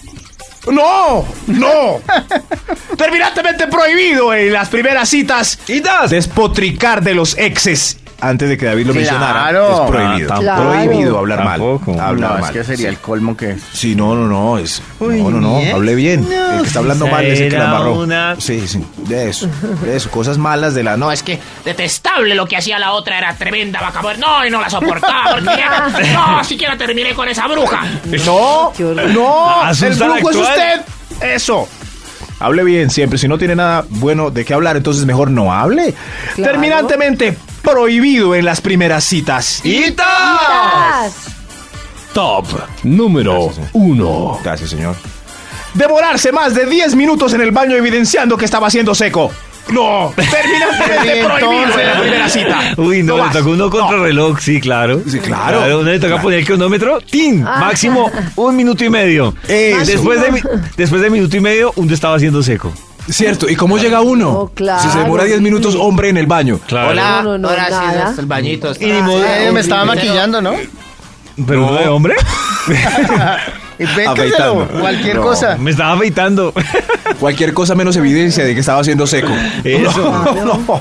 No, 0.70 1.24
no. 1.46 2.00
Terminantemente 2.96 3.66
prohibido 3.66 4.32
en 4.32 4.52
las 4.52 4.68
primeras 4.68 5.08
citas. 5.08 5.58
¡Citas! 5.64 6.10
Despotricar 6.10 7.02
de 7.02 7.14
los 7.14 7.36
exes 7.38 7.98
antes 8.20 8.48
de 8.48 8.56
que 8.56 8.66
David 8.66 8.86
lo 8.86 8.94
mencionara, 8.94 9.32
Claro. 9.50 9.84
es 9.84 9.90
prohibido. 9.90 10.32
Ah, 10.32 10.40
tampoco. 10.40 10.70
Prohibido 10.70 11.18
hablar 11.18 11.38
Tampoco. 11.44 11.90
mal. 11.92 12.00
Hablar 12.00 12.30
No, 12.30 12.36
es 12.36 12.42
mal. 12.42 12.52
que 12.52 12.64
sería 12.64 12.88
el 12.88 12.98
colmo 12.98 13.36
que... 13.36 13.56
Sí, 13.72 13.94
no, 13.94 14.14
no, 14.14 14.26
no, 14.26 14.58
es. 14.58 14.82
Uy, 15.00 15.22
no, 15.22 15.30
no, 15.30 15.40
no, 15.40 15.58
¿eh? 15.60 15.72
hable 15.72 15.94
bien. 15.94 16.20
el 16.30 16.60
que 16.62 16.66
está 16.66 16.78
hablando 16.78 17.06
mal 17.06 17.24
es 17.24 17.40
el 17.40 17.50
que 17.50 17.56
la 17.58 17.64
era 17.64 17.72
embarró. 17.72 17.94
una- 18.00 18.36
Sí, 18.40 18.66
sí, 18.66 18.84
de 19.08 19.28
eso, 19.28 19.48
de 19.82 19.96
eso, 19.96 20.10
cosas 20.10 20.38
malas 20.38 20.74
de 20.74 20.82
la. 20.82 20.96
No, 20.96 21.06
No, 21.06 21.12
es 21.12 21.22
que 21.22 21.38
detestable 21.64 22.34
lo 22.34 22.46
que 22.46 22.56
hacía 22.56 22.78
la 22.78 22.92
otra, 22.92 23.18
era 23.18 23.34
tremenda 23.36 23.80
vaca 23.80 24.00
muerta. 24.00 24.20
No, 24.26 24.46
y 24.46 24.50
no 24.50 24.60
la 24.60 24.70
soportaba, 24.70 25.24
porque 25.32 25.44
ya- 25.58 25.88
no, 26.14 26.42
siquiera 26.44 26.76
terminé 26.78 27.12
con 27.14 27.28
esa 27.28 27.46
bruja. 27.46 27.82
No, 28.24 28.72
Qué 28.76 28.84
horror. 28.84 29.10
no, 29.10 29.62
el 29.64 29.68
Asustan 29.68 30.12
brujo 30.14 30.30
es 30.30 30.36
actual. 30.38 30.80
usted. 31.10 31.34
Eso. 31.34 31.68
Hable 32.40 32.64
bien 32.64 32.90
siempre. 32.90 33.18
Si 33.18 33.28
no 33.28 33.38
tiene 33.38 33.54
nada 33.54 33.84
bueno 33.88 34.30
de 34.30 34.44
qué 34.44 34.54
hablar, 34.54 34.76
entonces 34.76 35.04
mejor 35.04 35.30
no 35.30 35.52
hable. 35.52 35.94
Claro. 36.34 36.52
Terminantemente 36.52 37.36
prohibido 37.64 38.34
en 38.36 38.44
las 38.44 38.60
primeras 38.60 39.02
citas. 39.04 39.60
¡Citas! 39.62 40.06
Top 42.12 42.46
número 42.84 43.50
1. 43.72 44.40
Gracias, 44.44 44.70
señor. 44.70 44.94
Demorarse 45.74 46.30
más 46.30 46.54
de 46.54 46.66
10 46.66 46.94
minutos 46.94 47.32
en 47.34 47.40
el 47.40 47.50
baño 47.50 47.74
evidenciando 47.76 48.36
que 48.36 48.44
estaba 48.44 48.68
haciendo 48.68 48.94
seco. 48.94 49.32
No, 49.70 50.12
prohibido 50.14 51.80
en 51.80 51.86
la 51.86 52.00
primera 52.00 52.28
cita. 52.28 52.74
Uy, 52.76 53.02
no, 53.02 53.16
le 53.26 53.32
tocó 53.32 53.50
uno 53.50 53.70
contra 53.70 53.98
reloj, 53.98 54.38
sí, 54.38 54.60
claro. 54.60 55.00
Sí, 55.08 55.18
claro. 55.18 55.80
uno 55.80 55.90
le 55.90 55.96
toca 55.98 56.08
Claro. 56.08 56.22
poner 56.22 56.40
el 56.40 56.46
cronómetro, 56.46 57.00
¡tin! 57.00 57.42
Máximo 57.42 58.10
un 58.36 58.54
minuto 58.54 58.84
y 58.84 58.90
medio. 58.90 59.34
Eso. 59.48 59.84
Después 59.90 60.20
de, 60.20 60.30
mi- 60.32 60.40
después 60.76 61.00
de 61.00 61.08
minuto 61.10 61.34
y 61.36 61.40
medio, 61.40 61.72
uno 61.76 61.92
estaba 61.94 62.14
haciendo 62.16 62.42
seco. 62.42 62.72
Cierto, 63.08 63.48
¿y 63.50 63.54
cómo 63.56 63.76
llega 63.78 64.00
uno? 64.00 64.30
Oh, 64.30 64.48
claro. 64.48 64.82
Si 64.82 64.88
se 64.88 64.98
demora 64.98 65.24
10 65.24 65.40
minutos, 65.42 65.76
hombre 65.78 66.08
en 66.08 66.16
el 66.16 66.26
baño. 66.26 66.58
Claro. 66.66 66.90
Hola, 66.90 67.22
No, 67.22 67.32
no, 67.32 67.38
no, 67.38 67.48
ahora 67.50 67.66
sí, 67.68 67.98
hasta 68.02 68.20
el 68.20 68.26
bañito. 68.26 68.70
está- 68.70 68.84
Y 68.84 68.92
ni 68.92 69.02
modo- 69.02 69.24
Eh, 69.24 69.50
me 69.52 69.60
estaba 69.60 69.84
maquillando, 69.84 70.40
¿no? 70.40 70.54
¿Pero 71.46 71.66
uno 71.66 71.74
de 71.78 71.88
hombre? 71.88 72.14
Afeitando. 74.06 74.68
cualquier 74.80 75.16
No. 75.16 75.22
cosa. 75.22 75.56
Me 75.58 75.70
estaba 75.72 75.92
afeitando. 75.94 76.52
Cualquier 77.18 77.52
cosa 77.52 77.74
menos 77.74 77.96
evidencia 77.96 78.44
de 78.44 78.54
que 78.54 78.60
estaba 78.60 78.80
haciendo 78.80 79.06
seco. 79.06 79.32
Eso. 79.64 80.24
No, 80.34 80.44
no. 80.56 80.80